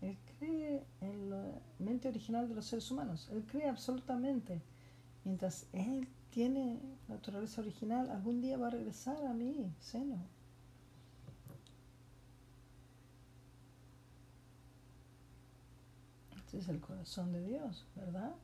Él 0.00 0.18
cree 0.38 0.84
en 1.00 1.30
la 1.30 1.60
mente 1.78 2.08
original 2.08 2.48
de 2.48 2.54
los 2.54 2.66
seres 2.66 2.90
humanos. 2.90 3.28
Él 3.32 3.44
cree 3.46 3.68
absolutamente. 3.68 4.60
Mientras 5.24 5.66
Él 5.72 6.08
tiene 6.30 6.78
naturaleza 7.08 7.60
original, 7.60 8.10
algún 8.10 8.40
día 8.40 8.58
va 8.58 8.66
a 8.66 8.70
regresar 8.70 9.24
a 9.24 9.32
mí, 9.32 9.72
seno. 9.78 10.18
Este 16.36 16.58
es 16.58 16.68
el 16.68 16.80
corazón 16.80 17.32
de 17.32 17.42
Dios, 17.44 17.86
¿verdad? 17.96 18.34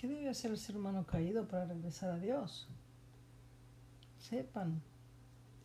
¿Qué 0.00 0.08
debe 0.08 0.30
hacer 0.30 0.50
el 0.50 0.56
ser 0.56 0.78
humano 0.78 1.04
caído 1.04 1.46
para 1.46 1.66
regresar 1.66 2.08
a 2.08 2.18
Dios? 2.18 2.66
Sepan 4.18 4.80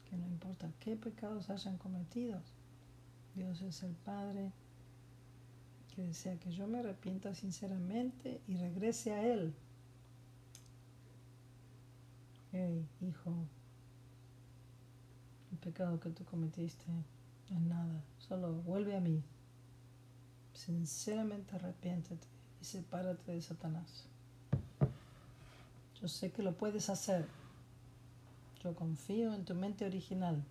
que 0.09 0.17
no 0.17 0.27
importa 0.27 0.69
qué 0.81 0.97
pecados 0.97 1.49
hayan 1.49 1.77
cometido, 1.77 2.41
Dios 3.33 3.61
es 3.61 3.81
el 3.83 3.93
Padre 3.93 4.51
que 5.87 6.01
desea 6.01 6.37
que 6.37 6.51
yo 6.51 6.67
me 6.67 6.79
arrepienta 6.79 7.33
sinceramente 7.33 8.41
y 8.45 8.57
regrese 8.57 9.13
a 9.13 9.25
Él. 9.25 9.53
Hey, 12.51 12.85
hijo, 12.99 13.47
el 15.53 15.57
pecado 15.59 15.97
que 16.01 16.09
tú 16.09 16.25
cometiste 16.25 16.83
es 17.49 17.61
nada, 17.61 18.03
solo 18.17 18.51
vuelve 18.51 18.97
a 18.97 18.99
mí. 18.99 19.23
Sinceramente 20.51 21.55
arrepiéntete 21.55 22.27
y 22.59 22.65
sepárate 22.65 23.31
de 23.31 23.41
Satanás. 23.41 24.09
Yo 26.05 26.09
sé 26.09 26.31
que 26.31 26.43
lo 26.43 26.55
puedes 26.55 26.91
hacer. 26.91 27.25
Yo 28.63 28.75
confío 28.75 29.33
en 29.33 29.43
tu 29.43 29.55
mente 29.55 29.87
original 29.87 30.43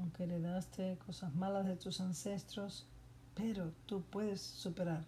aunque 0.00 0.24
heredaste 0.24 0.98
cosas 1.06 1.32
malas 1.36 1.64
de 1.64 1.76
tus 1.76 2.00
ancestros, 2.00 2.86
pero 3.36 3.70
tú 3.86 4.02
puedes 4.02 4.40
superar. 4.40 5.04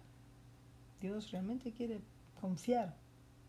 Dios 1.01 1.31
realmente 1.31 1.73
quiere 1.73 1.99
confiar, 2.39 2.95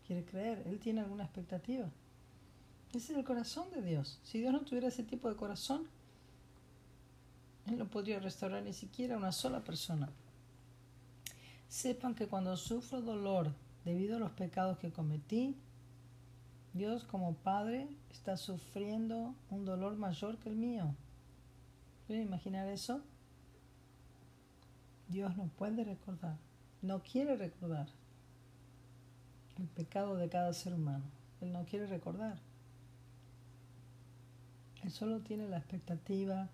quiere 0.05 0.25
creer, 0.25 0.63
Él 0.67 0.77
tiene 0.79 0.99
alguna 0.99 1.23
expectativa. 1.23 1.89
Ese 2.89 3.13
es 3.13 3.17
el 3.17 3.23
corazón 3.23 3.71
de 3.71 3.81
Dios. 3.81 4.19
Si 4.23 4.39
Dios 4.39 4.51
no 4.51 4.59
tuviera 4.59 4.89
ese 4.89 5.03
tipo 5.03 5.29
de 5.29 5.37
corazón, 5.37 5.87
Él 7.67 7.77
no 7.77 7.87
podría 7.87 8.19
restaurar 8.19 8.61
ni 8.63 8.73
siquiera 8.73 9.15
una 9.15 9.31
sola 9.31 9.63
persona. 9.63 10.09
Sepan 11.69 12.13
que 12.13 12.27
cuando 12.27 12.57
sufro 12.57 13.01
dolor 13.01 13.53
debido 13.85 14.17
a 14.17 14.19
los 14.19 14.31
pecados 14.31 14.77
que 14.77 14.91
cometí, 14.91 15.55
Dios 16.73 17.03
como 17.03 17.33
Padre 17.35 17.87
está 18.11 18.37
sufriendo 18.37 19.35
un 19.49 19.65
dolor 19.65 19.95
mayor 19.97 20.37
que 20.37 20.49
el 20.49 20.55
mío. 20.55 20.95
¿Pueden 22.07 22.23
imaginar 22.23 22.67
eso? 22.67 23.01
Dios 25.07 25.35
no 25.37 25.47
puede 25.47 25.83
recordar, 25.83 26.37
no 26.81 27.01
quiere 27.01 27.35
recordar 27.35 27.87
el 29.57 29.67
pecado 29.67 30.15
de 30.15 30.29
cada 30.29 30.53
ser 30.53 30.73
humano. 30.73 31.03
Él 31.41 31.51
no 31.51 31.65
quiere 31.65 31.87
recordar. 31.87 32.39
Él 34.83 34.91
solo 34.91 35.19
tiene 35.21 35.47
la 35.49 35.57
expectativa 35.57 36.49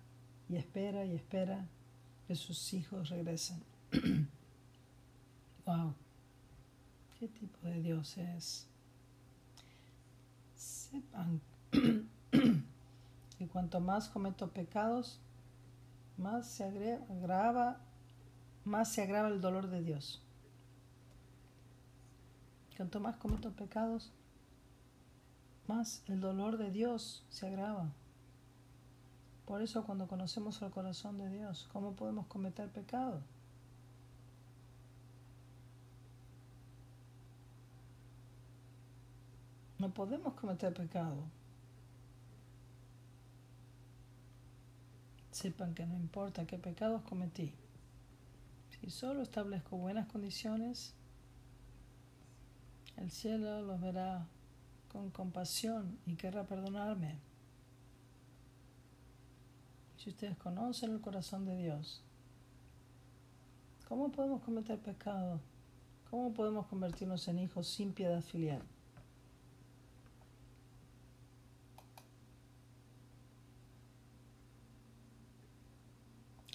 y 0.48 0.56
espera 0.56 1.04
y 1.04 1.14
espera 1.14 1.66
que 2.26 2.34
sus 2.34 2.72
hijos 2.72 3.10
regresen. 3.10 3.62
wow. 5.66 5.94
¿Qué 7.18 7.28
tipo 7.28 7.66
de 7.66 7.80
Dios 7.80 8.16
es? 8.18 8.66
Sepan 10.54 11.40
que 13.38 13.48
cuanto 13.48 13.80
más 13.80 14.08
cometo 14.08 14.48
pecados, 14.50 15.18
más 16.18 16.46
se 16.46 16.64
agrava 16.64 17.80
más 18.66 18.88
se 18.88 19.02
agrava 19.02 19.28
el 19.28 19.40
dolor 19.40 19.68
de 19.68 19.80
Dios. 19.80 20.20
Cuanto 22.76 23.00
más 23.00 23.16
cometo 23.16 23.52
pecados, 23.52 24.10
más 25.68 26.02
el 26.08 26.20
dolor 26.20 26.58
de 26.58 26.70
Dios 26.70 27.24
se 27.30 27.46
agrava. 27.46 27.92
Por 29.46 29.62
eso 29.62 29.84
cuando 29.84 30.08
conocemos 30.08 30.60
el 30.62 30.70
corazón 30.70 31.16
de 31.18 31.30
Dios, 31.30 31.68
¿cómo 31.72 31.92
podemos 31.92 32.26
cometer 32.26 32.68
pecado? 32.68 33.22
No 39.78 39.92
podemos 39.92 40.34
cometer 40.34 40.72
pecado. 40.72 41.24
Sepan 45.30 45.74
que 45.74 45.84
no 45.84 45.94
importa 45.94 46.46
qué 46.46 46.56
pecados 46.56 47.02
cometí. 47.02 47.52
Si 48.70 48.90
solo 48.90 49.22
establezco 49.22 49.76
buenas 49.76 50.06
condiciones, 50.06 50.94
el 52.96 53.10
cielo 53.10 53.60
los 53.62 53.80
verá 53.80 54.26
con 54.90 55.10
compasión 55.10 55.98
y 56.06 56.14
querrá 56.14 56.44
perdonarme. 56.44 57.18
Si 59.98 60.08
ustedes 60.08 60.38
conocen 60.38 60.92
el 60.92 61.00
corazón 61.02 61.44
de 61.44 61.56
Dios, 61.58 62.02
¿cómo 63.86 64.10
podemos 64.10 64.40
cometer 64.42 64.78
pecado? 64.78 65.40
¿Cómo 66.10 66.32
podemos 66.32 66.66
convertirnos 66.66 67.28
en 67.28 67.40
hijos 67.40 67.66
sin 67.66 67.92
piedad 67.92 68.22
filial? 68.22 68.62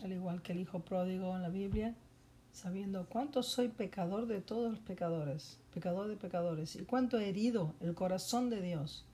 Al 0.03 0.11
igual 0.11 0.41
que 0.41 0.53
el 0.53 0.59
hijo 0.59 0.79
pródigo 0.79 1.35
en 1.35 1.43
la 1.43 1.49
Biblia, 1.49 1.95
sabiendo 2.51 3.05
cuánto 3.07 3.43
soy 3.43 3.67
pecador 3.69 4.25
de 4.25 4.41
todos 4.41 4.71
los 4.71 4.79
pecadores, 4.79 5.59
pecador 5.73 6.07
de 6.07 6.17
pecadores, 6.17 6.75
y 6.75 6.83
cuánto 6.83 7.19
he 7.19 7.29
herido 7.29 7.75
el 7.81 7.93
corazón 7.93 8.49
de 8.49 8.61
Dios. 8.61 9.05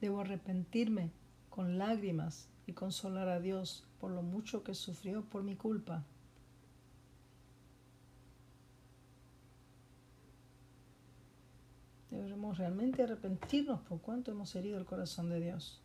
Debo 0.00 0.20
arrepentirme 0.20 1.10
con 1.50 1.78
lágrimas 1.78 2.48
y 2.66 2.72
consolar 2.72 3.28
a 3.28 3.40
Dios 3.40 3.84
por 4.00 4.10
lo 4.10 4.22
mucho 4.22 4.64
que 4.64 4.74
sufrió 4.74 5.22
por 5.22 5.42
mi 5.42 5.54
culpa. 5.54 6.02
Debemos 12.10 12.58
realmente 12.58 13.02
arrepentirnos 13.02 13.80
por 13.82 14.00
cuánto 14.00 14.32
hemos 14.32 14.54
herido 14.56 14.78
el 14.78 14.84
corazón 14.84 15.28
de 15.28 15.40
Dios. 15.40 15.80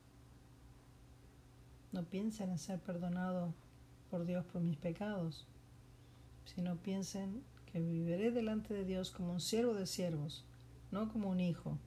No 1.91 2.03
piensen 2.03 2.49
en 2.49 2.57
ser 2.57 2.79
perdonado 2.79 3.53
por 4.15 4.25
Dios 4.25 4.45
por 4.45 4.61
mis 4.61 4.77
pecados, 4.77 5.45
sino 6.45 6.77
piensen 6.77 7.43
que 7.65 7.81
viviré 7.81 8.31
delante 8.31 8.73
de 8.73 8.85
Dios 8.85 9.11
como 9.11 9.33
un 9.33 9.41
siervo 9.41 9.73
de 9.73 9.85
siervos, 9.85 10.45
no 10.89 11.11
como 11.11 11.29
un 11.29 11.41
hijo, 11.41 11.77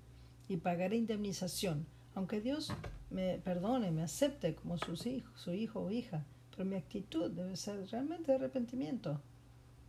y 0.47 0.59
pagaré 0.59 0.99
indemnización, 0.99 1.87
aunque 2.15 2.43
Dios 2.43 2.71
me 3.09 3.39
perdone, 3.39 3.91
me 3.93 4.03
acepte 4.03 4.55
como 4.55 4.77
sus 4.77 5.07
hijos, 5.07 5.41
su 5.41 5.55
hijo 5.55 5.81
o 5.81 5.91
hija, 5.91 6.27
pero 6.51 6.67
mi 6.69 6.77
actitud 6.77 7.31
debe 7.31 7.57
ser 7.57 7.89
realmente 7.89 8.31
de 8.31 8.37
arrepentimiento, 8.37 9.23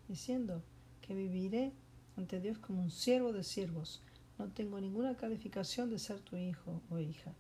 diciendo 0.08 0.64
que 1.02 1.14
viviré 1.14 1.74
ante 2.16 2.40
Dios 2.40 2.58
como 2.58 2.84
un 2.84 2.90
siervo 2.90 3.34
de 3.34 3.44
siervos. 3.44 4.02
No 4.38 4.48
tengo 4.48 4.80
ninguna 4.80 5.18
calificación 5.18 5.90
de 5.90 6.00
ser 6.00 6.22
tu 6.22 6.38
hijo 6.38 6.82
o 6.90 7.00
hija. 7.00 7.34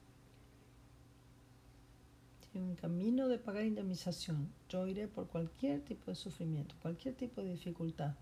Un 2.53 2.75
camino 2.75 3.27
de 3.27 3.38
pagar 3.38 3.63
indemnización. 3.63 4.51
Yo 4.69 4.88
iré 4.88 5.07
por 5.07 5.27
cualquier 5.27 5.81
tipo 5.81 6.12
de 6.12 6.15
sufrimiento, 6.15 6.75
cualquier 6.81 7.15
tipo 7.15 7.41
de 7.41 7.51
dificultad. 7.51 8.15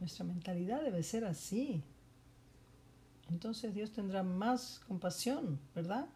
Nuestra 0.00 0.24
mentalidad 0.24 0.82
debe 0.82 1.02
ser 1.02 1.24
así. 1.24 1.82
Entonces 3.30 3.74
Dios 3.74 3.92
tendrá 3.92 4.22
más 4.22 4.80
compasión, 4.86 5.58
¿verdad? 5.74 6.06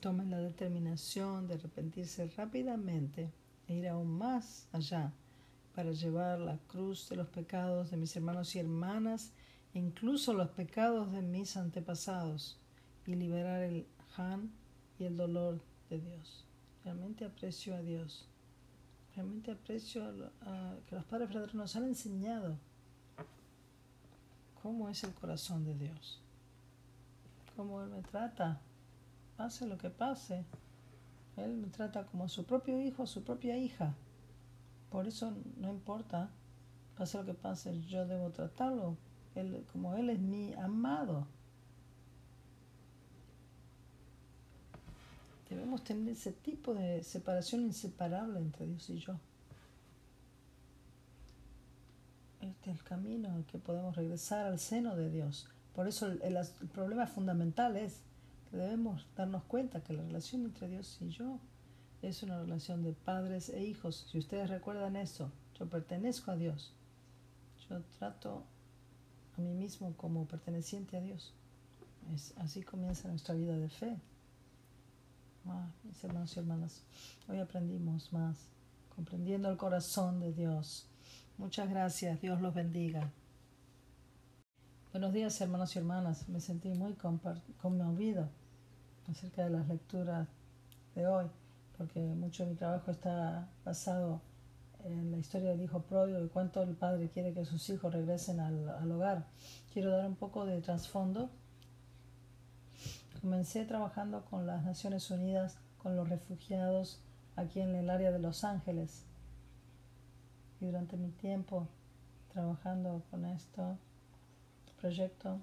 Tomen 0.00 0.30
la 0.30 0.38
determinación 0.38 1.46
de 1.46 1.54
arrepentirse 1.54 2.26
rápidamente 2.36 3.30
e 3.68 3.74
ir 3.74 3.88
aún 3.88 4.18
más 4.18 4.66
allá 4.72 5.12
para 5.74 5.92
llevar 5.92 6.38
la 6.38 6.58
cruz 6.68 7.08
de 7.08 7.16
los 7.16 7.28
pecados 7.28 7.90
de 7.90 7.96
mis 7.96 8.14
hermanos 8.14 8.54
y 8.54 8.60
hermanas, 8.60 9.32
e 9.72 9.78
incluso 9.78 10.32
los 10.32 10.50
pecados 10.50 11.10
de 11.10 11.22
mis 11.22 11.56
antepasados, 11.56 12.58
y 13.06 13.14
liberar 13.14 13.62
el 13.62 13.86
Han 14.16 14.50
y 14.98 15.04
el 15.04 15.16
dolor 15.16 15.60
de 15.90 16.00
Dios. 16.00 16.44
Realmente 16.84 17.24
aprecio 17.24 17.74
a 17.74 17.82
Dios. 17.82 18.28
Realmente 19.14 19.52
aprecio 19.52 20.04
a, 20.42 20.76
que 20.86 20.94
los 20.96 21.04
padres 21.04 21.28
verdaderos 21.28 21.54
nos 21.54 21.76
han 21.76 21.84
enseñado 21.84 22.58
cómo 24.62 24.88
es 24.88 25.04
el 25.04 25.14
corazón 25.14 25.64
de 25.64 25.74
Dios, 25.74 26.20
cómo 27.54 27.82
Él 27.82 27.90
me 27.90 28.02
trata, 28.02 28.60
pase 29.36 29.66
lo 29.66 29.78
que 29.78 29.90
pase. 29.90 30.44
Él 31.36 31.56
me 31.56 31.68
trata 31.68 32.06
como 32.06 32.28
su 32.28 32.44
propio 32.44 32.80
hijo, 32.80 33.06
su 33.06 33.22
propia 33.22 33.56
hija. 33.56 33.94
Por 34.90 35.06
eso 35.06 35.32
no 35.56 35.70
importa, 35.70 36.30
pase 36.96 37.18
lo 37.18 37.24
que 37.24 37.34
pase, 37.34 37.80
yo 37.82 38.06
debo 38.06 38.30
tratarlo 38.30 38.96
él, 39.34 39.66
como 39.72 39.94
Él 39.94 40.10
es 40.10 40.20
mi 40.20 40.54
amado. 40.54 41.26
Debemos 45.48 45.84
tener 45.84 46.12
ese 46.12 46.32
tipo 46.32 46.74
de 46.74 47.02
separación 47.02 47.62
inseparable 47.62 48.38
entre 48.38 48.66
Dios 48.66 48.88
y 48.90 48.98
yo. 48.98 49.14
Este 52.40 52.70
es 52.70 52.78
el 52.78 52.84
camino 52.84 53.28
en 53.28 53.44
que 53.44 53.58
podemos 53.58 53.96
regresar 53.96 54.46
al 54.46 54.58
seno 54.58 54.96
de 54.96 55.10
Dios. 55.10 55.48
Por 55.74 55.88
eso 55.88 56.06
el, 56.06 56.38
problema 56.72 57.06
fundamental 57.06 57.76
es 57.76 58.00
que 58.50 58.56
debemos 58.56 59.06
darnos 59.16 59.44
cuenta 59.44 59.82
que 59.82 59.92
la 59.92 60.02
relación 60.02 60.44
entre 60.44 60.68
Dios 60.68 60.98
y 61.00 61.08
yo 61.08 61.38
es 62.02 62.22
una 62.22 62.38
relación 62.38 62.82
de 62.82 62.92
padres 62.92 63.48
e 63.48 63.64
hijos. 63.64 64.06
Si 64.10 64.18
ustedes 64.18 64.50
recuerdan 64.50 64.96
eso, 64.96 65.30
yo 65.58 65.68
pertenezco 65.68 66.30
a 66.30 66.36
Dios. 66.36 66.72
Yo 67.68 67.80
trato 67.98 68.44
a 69.36 69.40
mí 69.40 69.52
mismo 69.54 69.94
como 69.96 70.26
perteneciente 70.26 70.96
a 70.96 71.00
Dios. 71.00 71.32
Así 72.36 72.62
comienza 72.62 73.08
nuestra 73.08 73.34
vida 73.34 73.56
de 73.56 73.68
fe. 73.68 73.98
Ah, 75.46 75.68
mis 75.82 76.02
hermanos 76.02 76.34
y 76.36 76.40
hermanas, 76.40 76.82
hoy 77.28 77.38
aprendimos 77.38 78.12
más, 78.12 78.48
comprendiendo 78.94 79.50
el 79.50 79.56
corazón 79.56 80.20
de 80.20 80.32
Dios. 80.32 80.88
Muchas 81.36 81.68
gracias, 81.68 82.20
Dios 82.20 82.40
los 82.40 82.54
bendiga. 82.54 83.10
Buenos 84.92 85.12
días, 85.12 85.40
hermanos 85.40 85.74
y 85.74 85.78
hermanas. 85.80 86.28
Me 86.28 86.40
sentí 86.40 86.70
muy 86.70 86.94
conmovido 87.60 88.30
acerca 89.08 89.44
de 89.44 89.50
las 89.50 89.68
lecturas 89.68 90.28
de 90.94 91.06
hoy 91.06 91.26
porque 91.76 92.00
mucho 92.00 92.44
de 92.44 92.50
mi 92.50 92.56
trabajo 92.56 92.90
está 92.90 93.48
basado 93.64 94.22
en 94.84 95.10
la 95.10 95.18
historia 95.18 95.50
del 95.50 95.62
hijo 95.62 95.82
pródigo 95.82 96.20
y 96.24 96.28
cuánto 96.28 96.62
el 96.62 96.76
padre 96.76 97.10
quiere 97.10 97.32
que 97.32 97.44
sus 97.44 97.68
hijos 97.70 97.92
regresen 97.92 98.40
al, 98.40 98.92
hogar. 98.92 99.26
Quiero 99.72 99.90
dar 99.90 100.06
un 100.06 100.16
poco 100.16 100.44
de 100.44 100.60
trasfondo. 100.60 101.30
Comencé 103.24 103.64
trabajando 103.64 104.22
con 104.26 104.46
las 104.46 104.62
Naciones 104.64 105.10
Unidas, 105.10 105.56
con 105.78 105.96
los 105.96 106.10
refugiados 106.10 107.00
aquí 107.36 107.58
en 107.58 107.74
el 107.74 107.88
área 107.88 108.12
de 108.12 108.18
Los 108.18 108.44
Ángeles. 108.44 109.06
Y 110.60 110.66
durante 110.66 110.98
mi 110.98 111.08
tiempo 111.08 111.66
trabajando 112.34 113.02
con 113.10 113.24
esto 113.24 113.78
proyecto, 114.78 115.38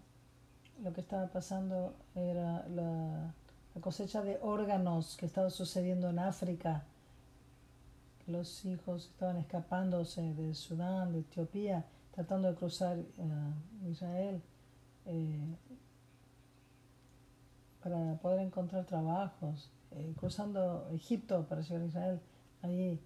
lo 0.83 0.93
que 0.93 1.01
estaba 1.01 1.25
pasando 1.29 1.95
era 2.13 2.67
la 2.67 3.33
cosecha 3.81 4.21
de 4.21 4.37
órganos 4.43 5.17
que 5.17 5.25
estaba 5.25 5.49
sucediendo 5.49 6.11
en 6.11 6.19
África, 6.19 6.83
los 8.27 8.63
hijos 8.63 9.07
estaban 9.07 9.37
escapándose 9.37 10.35
de 10.35 10.53
Sudán, 10.53 11.13
de 11.13 11.21
Etiopía, 11.21 11.83
tratando 12.11 12.47
de 12.47 12.53
cruzar 12.53 12.99
uh, 12.99 13.87
Israel 13.89 14.39
eh, 15.07 15.57
para 17.83 18.15
poder 18.15 18.39
encontrar 18.39 18.85
trabajos, 18.85 19.71
eh, 19.91 20.13
cruzando 20.17 20.87
Egipto 20.91 21.45
para 21.47 21.61
llegar 21.61 21.81
a 21.81 21.85
Israel. 21.85 22.21
Allí 22.61 22.99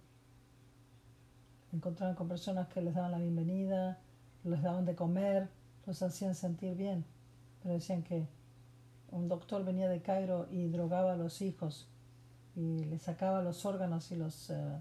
encontraban 1.72 2.14
con 2.14 2.28
personas 2.28 2.68
que 2.68 2.80
les 2.80 2.94
daban 2.94 3.12
la 3.12 3.18
bienvenida, 3.18 3.98
les 4.44 4.62
daban 4.62 4.84
de 4.84 4.94
comer, 4.94 5.48
los 5.86 6.02
hacían 6.02 6.34
sentir 6.34 6.76
bien, 6.76 7.04
pero 7.62 7.74
decían 7.74 8.02
que 8.02 8.28
un 9.10 9.28
doctor 9.28 9.64
venía 9.64 9.88
de 9.88 10.02
Cairo 10.02 10.46
y 10.50 10.68
drogaba 10.68 11.12
a 11.12 11.16
los 11.16 11.40
hijos 11.42 11.88
y 12.54 12.84
les 12.84 13.02
sacaba 13.02 13.42
los 13.42 13.64
órganos 13.64 14.10
y 14.10 14.16
los 14.16 14.50
uh, 14.50 14.80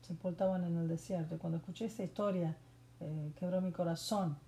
sepultaban 0.00 0.64
en 0.64 0.76
el 0.76 0.88
desierto. 0.88 1.34
Y 1.34 1.38
cuando 1.38 1.58
escuché 1.58 1.84
esta 1.84 2.02
historia, 2.02 2.56
eh, 3.00 3.32
quebró 3.36 3.60
mi 3.60 3.72
corazón. 3.72 4.38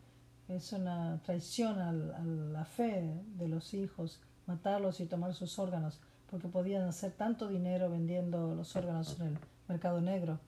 Es 0.48 0.72
una 0.72 1.20
traición 1.22 1.78
a 1.78 1.92
la 1.92 2.64
fe 2.64 3.22
de 3.36 3.46
los 3.46 3.72
hijos, 3.74 4.20
matarlos 4.50 5.00
y 5.00 5.06
tomar 5.06 5.34
sus 5.34 5.58
órganos, 5.58 6.00
porque 6.30 6.48
podían 6.48 6.82
hacer 6.82 7.12
tanto 7.12 7.48
dinero 7.48 7.88
vendiendo 7.88 8.54
los 8.54 8.74
órganos 8.76 9.18
en 9.20 9.28
el 9.28 9.38
mercado 9.68 10.00
negro. 10.00 10.40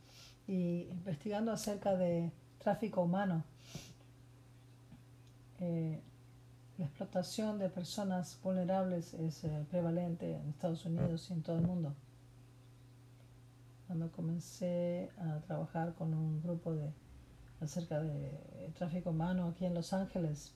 Y 0.47 0.89
investigando 0.91 1.53
acerca 1.53 1.97
de 1.97 2.33
tráfico 2.59 3.03
humano, 3.03 3.45
eh, 5.61 6.01
la 6.79 6.87
explotación 6.87 7.59
de 7.59 7.69
personas 7.69 8.39
vulnerables 8.43 9.15
es 9.15 9.45
eh, 9.45 9.65
prevalente 9.71 10.35
en 10.35 10.49
Estados 10.49 10.85
Unidos 10.85 11.29
y 11.31 11.35
en 11.35 11.43
todo 11.43 11.57
el 11.57 11.63
mundo. 11.63 11.95
Cuando 13.87 14.11
comencé 14.11 15.11
a 15.19 15.39
trabajar 15.41 15.95
con 15.95 16.13
un 16.13 16.43
grupo 16.43 16.75
de 16.75 16.93
acerca 17.61 18.03
de 18.03 18.73
tráfico 18.77 19.11
humano 19.11 19.47
aquí 19.47 19.65
en 19.65 19.75
Los 19.75 19.93
Ángeles 19.93 20.53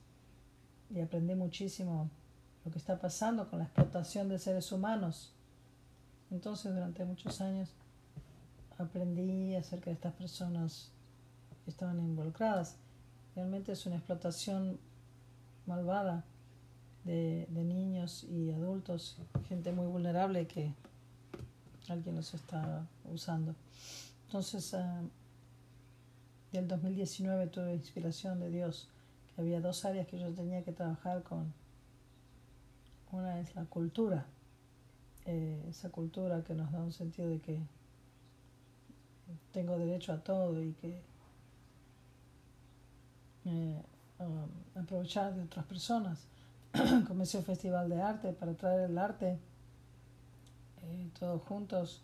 y 0.90 1.00
aprendí 1.00 1.36
muchísimo 1.36 2.10
lo 2.66 2.72
que 2.72 2.78
está 2.78 2.98
pasando 2.98 3.48
con 3.48 3.60
la 3.60 3.66
explotación 3.66 4.28
de 4.28 4.40
seres 4.40 4.72
humanos. 4.72 5.30
Entonces, 6.32 6.74
durante 6.74 7.04
muchos 7.04 7.40
años 7.40 7.70
aprendí 8.76 9.54
acerca 9.54 9.86
de 9.86 9.92
estas 9.92 10.12
personas 10.14 10.90
que 11.64 11.70
estaban 11.70 12.00
involucradas. 12.00 12.74
Realmente 13.36 13.70
es 13.70 13.86
una 13.86 13.96
explotación 13.96 14.80
malvada 15.64 16.24
de, 17.04 17.46
niños 17.52 18.24
y 18.24 18.50
adultos, 18.50 19.16
gente 19.48 19.70
muy 19.70 19.86
vulnerable 19.86 20.48
que 20.48 20.74
alguien 21.88 22.16
los 22.16 22.34
está 22.34 22.84
usando. 23.04 23.54
Entonces, 24.26 24.72
uh, 24.72 25.08
del 26.50 26.66
2019 26.66 27.46
tuve 27.46 27.74
inspiración 27.74 28.40
de 28.40 28.50
Dios, 28.50 28.88
que 29.34 29.42
había 29.42 29.60
dos 29.60 29.84
áreas 29.84 30.08
que 30.08 30.18
yo 30.18 30.32
tenía 30.32 30.64
que 30.64 30.72
trabajar 30.72 31.22
con. 31.22 31.54
Una 33.12 33.40
es 33.40 33.54
la 33.54 33.64
cultura, 33.64 34.26
eh, 35.24 35.64
esa 35.68 35.90
cultura 35.90 36.42
que 36.44 36.54
nos 36.54 36.70
da 36.72 36.80
un 36.80 36.92
sentido 36.92 37.28
de 37.28 37.40
que 37.40 37.60
tengo 39.52 39.78
derecho 39.78 40.12
a 40.12 40.18
todo 40.18 40.62
y 40.62 40.72
que 40.74 41.02
eh, 43.44 43.82
Um, 44.18 44.48
aprovechar 44.74 45.34
de 45.34 45.42
otras 45.42 45.66
personas. 45.66 46.26
Comencé 47.06 47.36
un 47.36 47.44
festival 47.44 47.90
de 47.90 48.00
arte 48.00 48.32
para 48.32 48.54
traer 48.54 48.88
el 48.90 48.96
arte 48.96 49.38
eh, 50.82 51.10
todos 51.18 51.42
juntos 51.42 52.00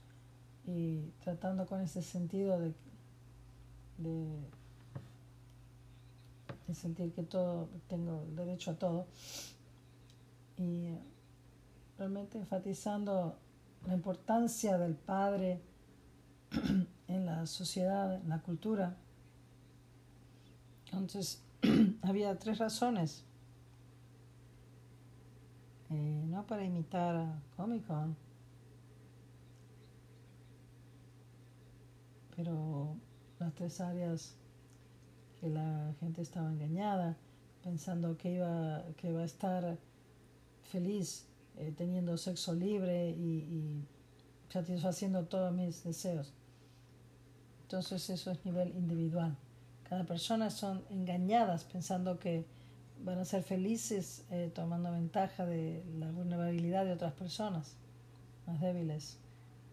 y 0.67 1.01
tratando 1.25 1.65
con 1.67 1.81
ese 1.81 2.03
sentido 2.03 2.59
de, 2.59 2.75
de, 3.99 4.51
sentir 6.75 7.13
que 7.13 7.23
todo 7.23 7.69
tengo 7.89 8.27
derecho 8.37 8.73
a 8.73 8.75
todo. 8.75 9.07
Realmente 12.03 12.37
enfatizando 12.37 13.39
la 13.87 13.95
importancia 13.95 14.77
del 14.77 14.97
padre 14.97 15.63
en 17.07 17.27
la 17.27 17.47
sociedad, 17.47 18.17
en 18.17 18.29
la 18.29 18.41
cultura. 18.41 18.97
Entonces, 20.87 21.45
había 22.03 22.37
tres 22.41 22.59
razones. 22.59 23.25
Eh, 25.91 26.25
no 26.27 26.45
para 26.45 26.65
imitar 26.65 27.15
a 27.15 27.41
Comic 27.57 27.87
Con, 27.87 28.17
pero 32.35 32.97
las 33.39 33.55
tres 33.55 33.81
áreas 33.81 34.35
que 35.39 35.49
la 35.51 35.95
gente 36.01 36.21
estaba 36.23 36.51
engañada, 36.51 37.17
pensando 37.63 38.17
que 38.17 38.33
iba, 38.33 38.83
que 38.97 39.11
iba 39.11 39.21
a 39.21 39.25
estar 39.25 39.79
feliz 40.65 41.29
eh, 41.57 41.73
teniendo 41.77 42.17
sexo 42.17 42.55
libre 42.55 43.11
y, 43.11 43.85
satisfaciendo 44.49 45.25
todos 45.25 45.53
mis 45.53 45.83
deseos. 45.83 46.35
Entonces 47.63 48.11
eso 48.11 48.31
es 48.31 48.45
nivel 48.45 48.77
individual. 48.77 49.35
Cada 49.89 50.05
persona 50.05 50.51
son 50.51 50.85
engañadas 50.91 51.65
pensando 51.65 52.19
que 52.19 52.45
van 53.03 53.19
a 53.19 53.25
ser 53.25 53.43
felices 53.43 54.27
eh, 54.31 54.51
tomando 54.55 54.93
ventaja 54.93 55.47
de 55.47 55.83
la 55.99 56.11
vulnerabilidad 56.11 56.85
de 56.85 56.93
otras 56.93 57.15
personas 57.15 57.77
más 58.47 58.61
débiles. 58.61 59.17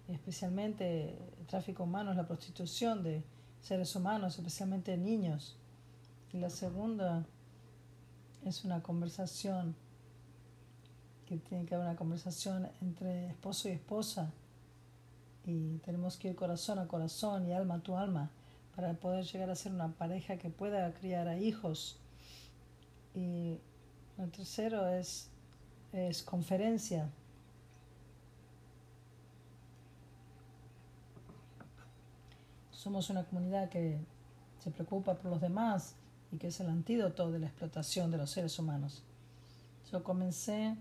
Especialmente 0.08 1.18
el 1.40 1.46
tráfico 1.46 1.84
humano 1.84 2.14
la 2.14 2.26
prostitución 2.26 3.04
de 3.04 3.22
seres 3.62 3.96
humanos, 3.96 4.38
especialmente 4.38 4.98
niños. 4.98 5.58
Y 6.32 6.38
la 6.38 6.50
segunda 6.50 7.26
es 8.46 8.64
una 8.64 8.82
conversación, 8.82 9.76
que 11.30 11.38
tiene 11.38 11.64
que 11.66 11.76
haber 11.76 11.86
una 11.86 11.96
conversación 11.96 12.68
entre 12.82 13.28
esposo 13.28 13.70
y 13.70 13.74
esposa. 13.74 14.32
Y 15.46 15.78
tenemos 15.78 16.18
que 16.18 16.30
ir 16.30 16.36
corazón 16.36 16.80
a 16.80 16.88
corazón 16.88 17.48
y 17.48 17.54
alma 17.54 17.76
a 17.76 17.80
tu 17.80 17.96
alma 17.96 18.32
para 18.76 18.94
poder 18.94 19.26
llegar 19.26 19.52
a 19.52 19.56
ser 19.56 19.74
una 19.74 19.90
pareja 19.90 20.38
que 20.38 20.50
pueda 20.50 20.92
criar 20.96 21.28
a 21.28 21.38
hijos. 21.38 22.00
Y 23.14 23.60
el 24.18 24.32
tercero 24.32 24.88
es, 24.88 25.30
es 25.94 26.24
conferencia. 26.24 27.10
Somos 32.72 33.12
una 33.12 33.24
comunidad 33.24 33.70
que 33.70 34.00
se 34.64 34.72
preocupa 34.72 35.14
por 35.14 35.30
los 35.30 35.42
demás 35.42 35.94
y 36.32 36.38
que 36.38 36.48
es 36.48 36.60
el 36.60 36.70
antídoto 36.70 37.32
de 37.32 37.38
la 37.38 37.46
explotación 37.46 38.10
de 38.10 38.18
los 38.18 38.32
seres 38.32 38.58
humanos. 38.58 39.04
Yo 39.92 40.04
comencé 40.04 40.76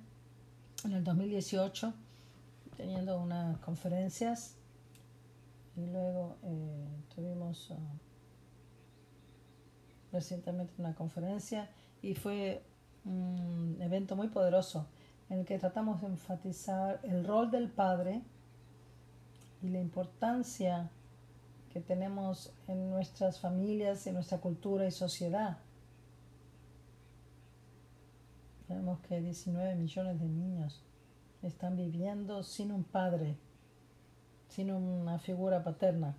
en 0.85 0.93
el 0.93 1.05
2018 1.05 1.93
teniendo 2.77 3.19
unas 3.19 3.59
conferencias 3.59 4.55
y 5.77 5.87
luego 5.87 6.37
eh, 6.45 6.87
tuvimos 7.15 7.71
uh, 7.71 7.77
recientemente 10.13 10.75
una 10.79 10.95
conferencia 10.95 11.71
y 12.03 12.15
fue 12.15 12.63
un 13.05 13.77
evento 13.81 14.15
muy 14.15 14.29
poderoso 14.29 14.87
en 15.29 15.41
el 15.41 15.45
que 15.45 15.59
tratamos 15.59 16.01
de 16.01 16.07
enfatizar 16.07 17.01
el 17.03 17.27
rol 17.27 17.51
del 17.51 17.69
padre 17.69 18.23
y 19.63 19.69
la 19.69 19.81
importancia 19.81 20.91
que 21.73 21.81
tenemos 21.81 22.53
en 22.67 22.91
nuestras 22.91 23.41
familias, 23.41 24.07
en 24.07 24.15
nuestra 24.15 24.39
cultura 24.39 24.87
y 24.87 24.91
sociedad. 24.91 25.59
Vemos 28.69 29.01
que 29.01 29.21
19 29.21 29.75
millones 29.77 30.21
de 30.21 30.29
niños 30.29 30.85
están 31.43 31.77
viviendo 31.77 32.43
sin 32.43 32.73
un 32.73 32.85
padre 32.85 33.39
sin 34.49 34.71
una 34.71 35.19
figura 35.19 35.63
paterna. 35.63 36.17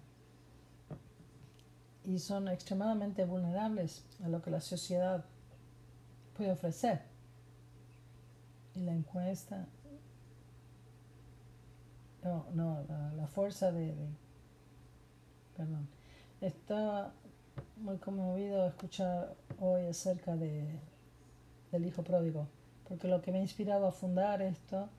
Y 2.06 2.20
son 2.20 2.47
extremadamente 2.47 3.26
vulnerables 3.26 4.06
a 4.24 4.30
lo 4.30 4.41
que 4.41 4.52
la 4.52 4.62
sociedad 4.62 5.26
puede 6.36 6.52
ofrecer. 6.52 7.02
Y 8.74 8.82
la 8.82 8.93
encuesta, 8.93 9.68
no, 12.24 12.45
no, 12.54 12.86
la, 13.16 13.28
fuerza 13.28 13.72
de, 13.72 13.93
perdón, 15.58 15.88
está 16.39 17.12
muy 17.78 17.97
conmovido 17.97 18.66
escuchar 18.68 19.36
hoy 19.60 19.88
acerca 19.88 20.36
de, 20.36 20.80
del 21.72 21.86
hijo 21.86 22.03
pródigo, 22.03 22.47
porque 22.88 23.07
lo 23.07 23.22
que 23.22 23.32
me 23.32 23.39
ha 23.39 23.41
inspirado 23.41 23.88
a 23.88 23.91
fundar 23.91 24.41
esto 24.41 24.89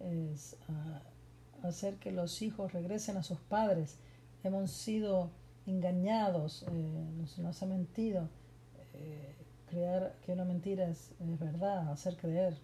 es 0.00 0.56
hacer 1.62 1.96
que 1.96 2.12
los 2.12 2.42
hijos 2.42 2.72
regresen 2.72 3.16
a 3.16 3.22
sus 3.22 3.38
padres. 3.38 3.98
Hemos 4.44 4.70
sido 4.70 5.30
engañados, 5.66 6.64
eh, 6.70 7.36
nos, 7.38 7.62
ha 7.62 7.66
mentido. 7.66 8.28
Eh, 8.94 9.34
crear 9.68 10.16
que 10.24 10.32
una 10.32 10.44
mentira 10.44 10.88
es, 10.88 11.10
verdad, 11.18 11.90
hacer 11.90 12.16
creer. 12.16 12.56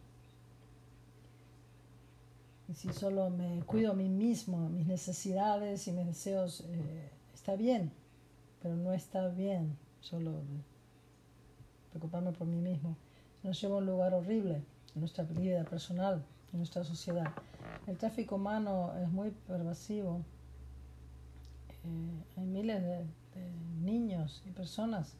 Y 2.68 2.74
si 2.74 2.92
solo 2.92 3.28
me 3.28 3.62
cuido 3.64 3.92
a 3.92 3.94
mí 3.94 4.08
mismo, 4.08 4.70
mis 4.70 4.86
necesidades 4.86 5.86
y 5.86 5.92
mis 5.92 6.06
deseos, 6.06 6.64
eh, 6.66 7.10
está 7.34 7.56
bien, 7.56 7.92
pero 8.62 8.74
no 8.74 8.92
está 8.94 9.28
bien 9.28 9.76
solo 10.00 10.42
preocuparme 11.90 12.32
por 12.32 12.46
mí 12.46 12.60
mismo. 12.60 12.96
Nos 13.44 13.60
lleva 13.60 13.74
a 13.74 13.78
un 13.78 13.86
lugar 13.86 14.14
horrible 14.14 14.62
en 14.94 15.00
nuestra 15.00 15.22
vida 15.22 15.64
personal, 15.64 16.24
en 16.52 16.58
nuestra 16.58 16.82
sociedad. 16.82 17.30
El 17.86 17.98
tráfico 17.98 18.36
humano 18.36 18.94
es 19.02 19.08
muy 19.10 19.32
pervasivo. 19.46 20.22
Eh, 21.84 22.24
hay 22.38 22.46
miles 22.46 22.82
de, 22.82 23.04
niños 23.82 24.42
y 24.46 24.50
personas 24.50 25.14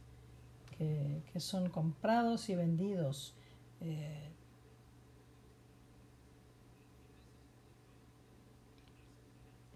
que, 0.79 1.23
son 1.39 1.69
comprados 1.69 2.49
y 2.49 2.55
vendidos. 2.55 3.35
Eh, 3.83 4.31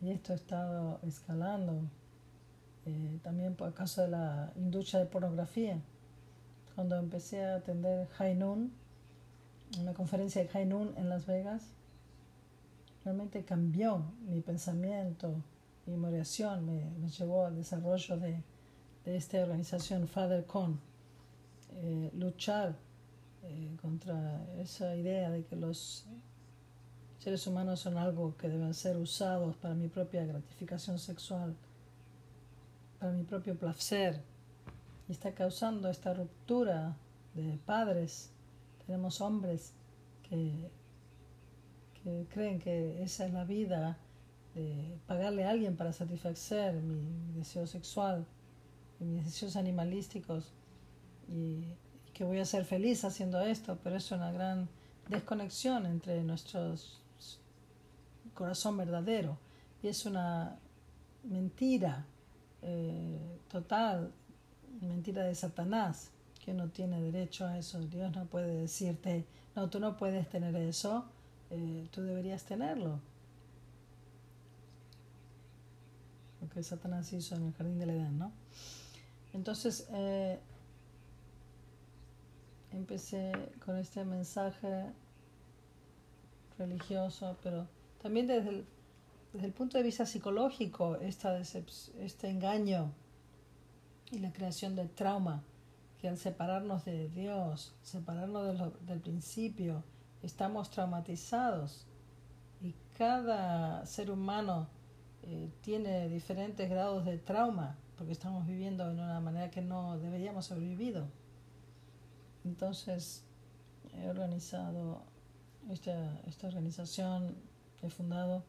y 0.01 0.09
esto 0.09 0.32
ha 0.32 0.36
estado 0.36 1.01
escalando 1.03 1.82
eh, 2.86 3.18
también 3.22 3.55
por 3.55 3.74
causa 3.74 4.05
de 4.05 4.09
la 4.09 4.53
industria 4.57 5.01
de 5.01 5.07
pornografía. 5.07 5.82
Cuando 6.79 6.95
empecé 6.95 7.45
a 7.45 7.57
atender 7.57 8.07
High 8.07 8.37
Noon, 8.37 8.70
una 9.81 9.95
conferencia 9.95 10.45
de 10.45 10.49
High 10.49 10.66
Noon 10.66 10.95
en 10.97 11.09
Las 11.09 11.26
Vegas, 11.26 11.64
realmente 13.05 13.45
cambió 13.45 14.05
mi 14.29 14.41
pensamiento, 14.43 15.43
mi 15.87 15.97
moración, 15.97 16.64
me, 16.66 17.11
llevó 17.11 17.47
al 17.47 17.57
desarrollo 17.57 18.16
de, 18.18 18.45
esta 19.07 19.43
organización 19.43 20.07
FatherCon, 20.07 20.79
eh, 21.72 22.12
luchar 22.14 22.76
eh, 23.43 23.76
contra 23.83 24.47
esa 24.61 24.95
idea 24.95 25.31
de 25.31 25.45
que 25.47 25.57
los 25.57 26.07
seres 27.18 27.45
humanos 27.49 27.81
son 27.81 27.99
algo 27.99 28.37
que 28.37 28.49
deben 28.49 28.72
ser 28.72 28.99
usados 28.99 29.57
para 29.57 29.74
mi 29.74 29.89
propia 29.89 30.24
gratificación 30.24 31.01
sexual, 31.01 31.57
para 33.01 33.11
mi 33.11 33.24
propio 33.24 33.59
placer, 33.59 34.22
y 35.09 35.12
está 35.12 35.32
causando 35.32 35.88
esta 35.88 36.14
ruptura 36.14 36.96
de 37.34 37.59
padres. 37.64 38.30
Tenemos 38.86 39.20
hombres 39.20 39.72
que 40.28 40.70
creen 42.30 42.59
que 42.59 43.02
esa 43.02 43.26
es 43.26 43.32
la 43.32 43.44
vida, 43.44 43.98
de 44.54 44.98
pagarle 45.06 45.44
a 45.44 45.50
alguien 45.50 45.76
para 45.76 45.92
satisfacer 45.92 46.74
mi, 46.74 47.32
deseo 47.34 47.66
sexual 47.66 48.26
y 49.00 49.04
mis 49.04 49.24
deseos 49.24 49.56
animalísticos 49.56 50.52
y, 51.28 51.74
que 52.12 52.24
voy 52.24 52.40
a 52.40 52.44
ser 52.44 52.64
feliz 52.64 53.04
haciendo 53.04 53.40
esto, 53.40 53.78
pero 53.84 53.94
es 53.94 54.11
una 54.11 54.32
gran 54.32 54.68
desconexión 55.09 55.86
entre 55.86 56.24
nuestro 56.24 56.74
corazón 58.34 58.76
verdadero 58.76 59.38
y 59.84 59.86
es 59.86 60.04
una 60.04 60.59
mentira 61.22 62.06
eh, 62.62 63.38
total, 63.48 64.12
mentira 64.80 65.24
de 65.24 65.34
Satanás, 65.34 66.10
que 66.44 66.52
no 66.54 66.68
tiene 66.68 67.00
derecho 67.00 67.46
a 67.46 67.58
eso. 67.58 67.80
Dios 67.80 68.14
no 68.14 68.26
puede 68.26 68.54
decirte, 68.54 69.26
no, 69.54 69.68
tú 69.68 69.80
no 69.80 69.96
puedes 69.96 70.28
tener 70.28 70.54
eso 70.56 71.06
eh, 71.50 71.88
tú 71.90 72.02
deberías 72.02 72.44
tenerlo. 72.44 73.00
Lo 76.40 76.48
que 76.50 76.62
Satanás 76.62 77.12
hizo 77.12 77.36
en 77.36 77.46
el 77.46 77.52
jardín 77.54 77.78
del 77.78 77.90
Edén, 77.90 78.18
¿no? 78.18 78.32
Entonces, 79.32 79.88
eh, 79.92 80.38
empecé 82.72 83.32
con 83.64 83.76
este 83.76 84.04
mensaje 84.04 84.86
religioso, 86.58 87.36
pero 87.42 87.66
también 88.02 88.26
desde 88.26 88.50
el, 88.50 88.66
desde 89.32 89.46
el 89.46 89.52
punto 89.52 89.78
de 89.78 89.84
vista 89.84 90.06
psicológico, 90.06 90.96
esta 90.96 91.38
este 91.38 92.28
engaño 92.28 92.92
y 94.11 94.18
la 94.18 94.32
creación 94.32 94.74
del 94.74 94.90
trauma, 94.90 95.42
que 95.98 96.09
al 96.09 96.16
separarnos 96.16 96.84
de 96.84 97.09
Dios, 97.09 97.74
separarnos 97.82 98.72
del 98.86 99.00
principio, 99.00 99.84
estamos 100.22 100.70
traumatizados 100.70 101.86
Y 102.61 102.74
cada 102.96 103.86
ser 103.86 104.11
humano 104.11 104.68
eh, 105.22 105.50
tiene 105.61 106.09
diferentes 106.09 106.68
grados 106.68 107.04
de 107.04 107.18
trauma, 107.18 107.76
porque 107.96 108.12
estamos 108.12 108.46
viviendo 108.46 108.86
de 108.86 108.94
una 108.94 109.20
manera 109.20 109.50
que 109.50 109.61
no 109.61 109.98
deberíamos 109.98 110.50
haber 110.50 110.64
vivido. 110.64 111.06
Entonces, 112.44 113.24
he 113.94 114.09
organizado 114.09 115.02
esta, 115.70 116.20
esta 116.26 116.48
organización, 116.48 117.36
he 117.82 117.90
fundado 117.90 118.44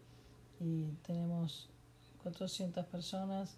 y 0.60 0.86
tenemos 1.06 1.70
400 2.24 2.86
personas. 2.86 3.58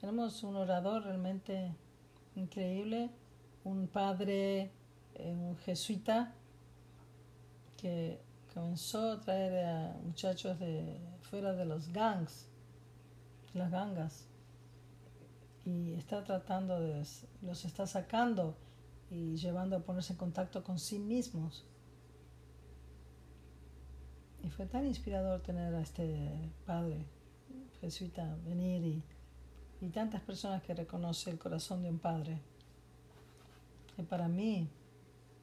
Tenemos 0.00 0.42
un 0.42 0.56
orador 0.56 1.04
realmente 1.04 1.74
increíble, 2.34 3.10
un 3.64 3.88
padre, 3.88 4.70
eh, 5.14 5.34
un 5.34 5.56
jesuita, 5.56 6.34
que 7.76 8.20
comenzó 8.52 9.12
a 9.12 9.20
traer 9.20 9.66
a 9.66 9.96
muchachos 10.04 10.58
de 10.58 11.00
fuera 11.22 11.52
de 11.54 11.64
los 11.64 11.88
gangs, 11.92 12.48
las 13.54 13.70
gangas, 13.70 14.28
y 15.64 15.94
está 15.94 16.22
tratando 16.24 16.80
de, 16.80 17.04
los 17.42 17.64
está 17.64 17.86
sacando 17.86 18.56
y 19.10 19.36
llevando 19.36 19.76
a 19.76 19.80
ponerse 19.80 20.12
en 20.12 20.18
contacto 20.18 20.62
con 20.62 20.78
sí 20.78 20.98
mismos. 20.98 21.64
Y 24.42 24.50
fue 24.50 24.66
tan 24.66 24.86
inspirador 24.86 25.40
tener 25.42 25.74
a 25.74 25.80
este 25.80 26.52
padre 26.66 27.04
jesuita 27.80 28.36
venir 28.44 28.84
y, 28.84 29.02
y 29.80 29.88
tantas 29.88 30.22
personas 30.22 30.62
que 30.62 30.74
reconoce 30.74 31.30
el 31.30 31.38
corazón 31.38 31.82
de 31.82 31.90
un 31.90 31.98
padre. 31.98 32.38
Y 33.98 34.02
para 34.02 34.28
mí, 34.28 34.68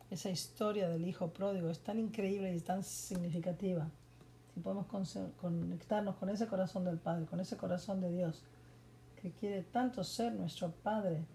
esa 0.09 0.29
historia 0.29 0.89
del 0.89 1.07
hijo 1.07 1.29
pródigo 1.29 1.69
es 1.69 1.79
tan 1.79 1.99
increíble 1.99 2.55
y 2.55 2.59
tan 2.59 2.83
significativa. 2.83 3.89
Si 4.53 4.59
podemos 4.59 4.85
conectarnos 5.37 6.15
con 6.17 6.29
ese 6.29 6.47
corazón 6.47 6.85
del 6.85 6.99
Padre, 6.99 7.25
con 7.25 7.39
ese 7.39 7.57
corazón 7.57 8.01
de 8.01 8.11
Dios, 8.11 8.43
que 9.19 9.31
quiere 9.31 9.63
tanto 9.63 10.03
ser 10.03 10.33
nuestro 10.33 10.71
Padre 10.71 11.25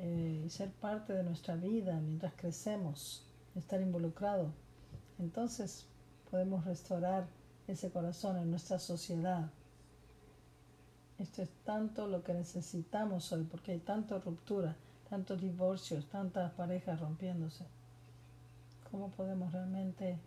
eh, 0.00 0.42
y 0.44 0.50
ser 0.50 0.72
parte 0.72 1.12
de 1.12 1.22
nuestra 1.22 1.54
vida 1.54 2.00
mientras 2.00 2.32
crecemos, 2.34 3.24
estar 3.54 3.80
involucrado, 3.80 4.52
entonces 5.20 5.86
podemos 6.30 6.64
restaurar 6.64 7.28
ese 7.68 7.90
corazón 7.90 8.36
en 8.38 8.50
nuestra 8.50 8.80
sociedad. 8.80 9.48
Esto 11.22 11.42
es 11.42 11.50
tanto 11.64 12.08
lo 12.08 12.24
que 12.24 12.34
necesitamos 12.34 13.30
hoy, 13.32 13.44
porque 13.44 13.72
hay 13.72 13.78
tanta 13.78 14.18
ruptura, 14.18 14.74
tantos 15.08 15.40
divorcios, 15.40 16.06
tantas 16.06 16.52
parejas 16.52 16.98
rompiéndose 17.00 17.64
cómo 18.92 19.08
podemos 19.10 19.50
realmente 19.52 20.18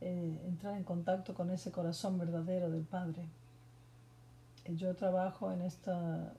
eh, 0.00 0.42
entrar 0.44 0.76
en 0.76 0.82
contacto 0.82 1.32
con 1.32 1.50
ese 1.50 1.70
corazón 1.70 2.18
verdadero 2.18 2.68
del 2.68 2.82
Padre. 2.82 3.28
Yo 4.66 4.94
trabajo 4.96 5.52
en 5.52 5.62
esta 5.62 6.32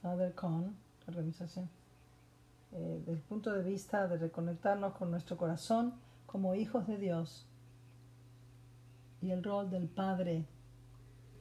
FatherCon, 0.00 0.74
organización, 1.06 1.68
eh, 2.72 2.96
desde 3.00 3.12
el 3.12 3.20
punto 3.20 3.52
de 3.52 3.62
vista 3.62 4.08
de 4.08 4.16
reconectarnos 4.16 4.94
con 4.94 5.10
nuestro 5.10 5.36
corazón 5.36 5.92
como 6.24 6.54
hijos 6.54 6.86
de 6.86 6.96
Dios 6.96 7.46
y 9.20 9.30
el 9.30 9.44
rol 9.44 9.70
del 9.70 9.88
Padre 9.88 10.46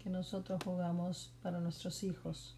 que 0.05 0.09
nosotros 0.09 0.61
jugamos 0.63 1.33
para 1.43 1.59
nuestros 1.59 2.01
hijos. 2.03 2.55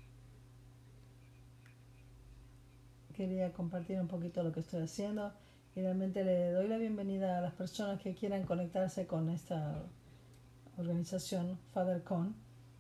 Quería 3.16 3.52
compartir 3.52 4.00
un 4.00 4.08
poquito 4.08 4.44
lo 4.44 4.52
que 4.52 4.60
estoy 4.60 4.84
haciendo 4.84 5.34
Finalmente 5.78 6.24
le 6.24 6.54
doy 6.54 6.68
la 6.68 6.80
bienvenida 6.80 7.38
a 7.38 7.42
las 7.42 7.54
personas 7.54 8.02
que 8.02 8.16
quieran 8.16 8.46
conectarse 8.46 9.06
con 9.06 9.30
esta 9.30 9.84
organización 10.76 11.60
FatherCon. 11.72 12.36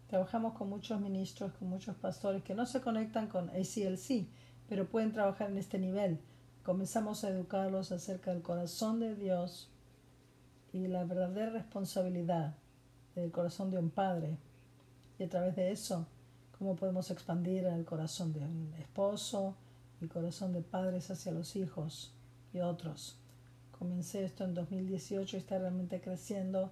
Trabajamos 0.07 0.55
con 0.55 0.67
muchos 0.67 0.99
ministros, 0.99 1.53
con 1.59 1.69
muchos 1.69 1.95
pastores 1.95 2.41
que 2.41 2.55
no 2.55 2.65
se 2.65 2.81
conectan 2.81 3.27
con 3.27 3.51
ACLC, 3.51 4.25
pero 4.67 4.89
pueden 4.89 5.11
trabajar 5.11 5.51
en 5.51 5.59
este 5.59 5.77
nivel. 5.77 6.19
Comenzamos 6.63 7.23
a 7.23 7.29
educarlos 7.29 7.91
acerca 7.91 8.33
del 8.33 8.41
corazón 8.41 8.99
de 8.99 9.13
Dios 9.13 9.69
y 10.73 10.87
la 10.87 11.03
verdadera 11.03 11.51
responsabilidad 11.51 12.55
del 13.13 13.29
corazón 13.29 13.69
de 13.69 13.77
un 13.77 13.91
padre. 13.91 14.39
Y 15.19 15.23
a 15.23 15.29
través 15.29 15.55
de 15.55 15.71
eso, 15.71 16.05
cómo 16.57 16.75
podemos 16.75 17.09
expandir 17.11 17.65
el 17.65 17.85
corazón 17.85 18.33
de 18.33 18.39
un 18.39 18.73
esposo 18.79 19.55
el 20.01 20.09
corazón 20.09 20.53
de 20.53 20.61
padres 20.61 21.09
hacia 21.09 21.31
los 21.31 21.55
hijos 21.55 22.11
y 22.53 22.59
otros. 22.59 23.17
Comencé 23.77 24.23
esto 24.25 24.43
en 24.43 24.53
2018 24.53 25.37
y 25.37 25.39
está 25.39 25.57
realmente 25.59 26.01
creciendo 26.01 26.71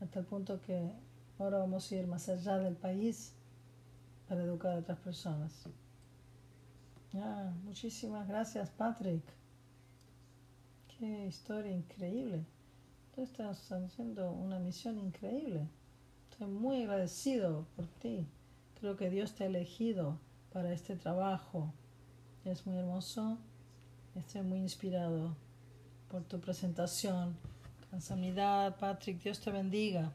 hasta 0.00 0.20
el 0.20 0.26
punto 0.26 0.60
que 0.62 0.92
ahora 1.38 1.58
vamos 1.58 1.90
a 1.90 1.96
ir 1.96 2.06
más 2.06 2.28
allá 2.28 2.58
del 2.58 2.76
país 2.76 3.32
para 4.28 4.42
educar 4.42 4.74
a 4.74 4.78
otras 4.78 4.98
personas. 4.98 5.52
Ah, 7.14 7.52
muchísimas 7.64 8.28
gracias, 8.28 8.70
Patrick. 8.70 9.22
Qué 10.98 11.26
historia 11.26 11.72
increíble. 11.72 12.44
Tú 13.14 13.22
estás 13.22 13.72
haciendo 13.72 14.30
una 14.30 14.58
misión 14.60 14.98
increíble. 14.98 15.66
Estoy 16.40 16.54
muy 16.54 16.84
agradecido 16.84 17.66
por 17.76 17.86
ti. 17.86 18.26
Creo 18.80 18.96
que 18.96 19.10
Dios 19.10 19.34
te 19.34 19.44
ha 19.44 19.46
elegido 19.46 20.18
para 20.54 20.72
este 20.72 20.96
trabajo. 20.96 21.74
Es 22.46 22.64
muy 22.66 22.78
hermoso 22.78 23.36
Estoy 24.14 24.40
muy 24.40 24.60
inspirado 24.60 25.36
por 26.10 26.22
tu 26.22 26.40
presentación. 26.40 27.36
Cansamidad, 27.90 28.74
Patrick, 28.78 29.22
Dios 29.22 29.38
te 29.38 29.50
bendiga. 29.50 30.14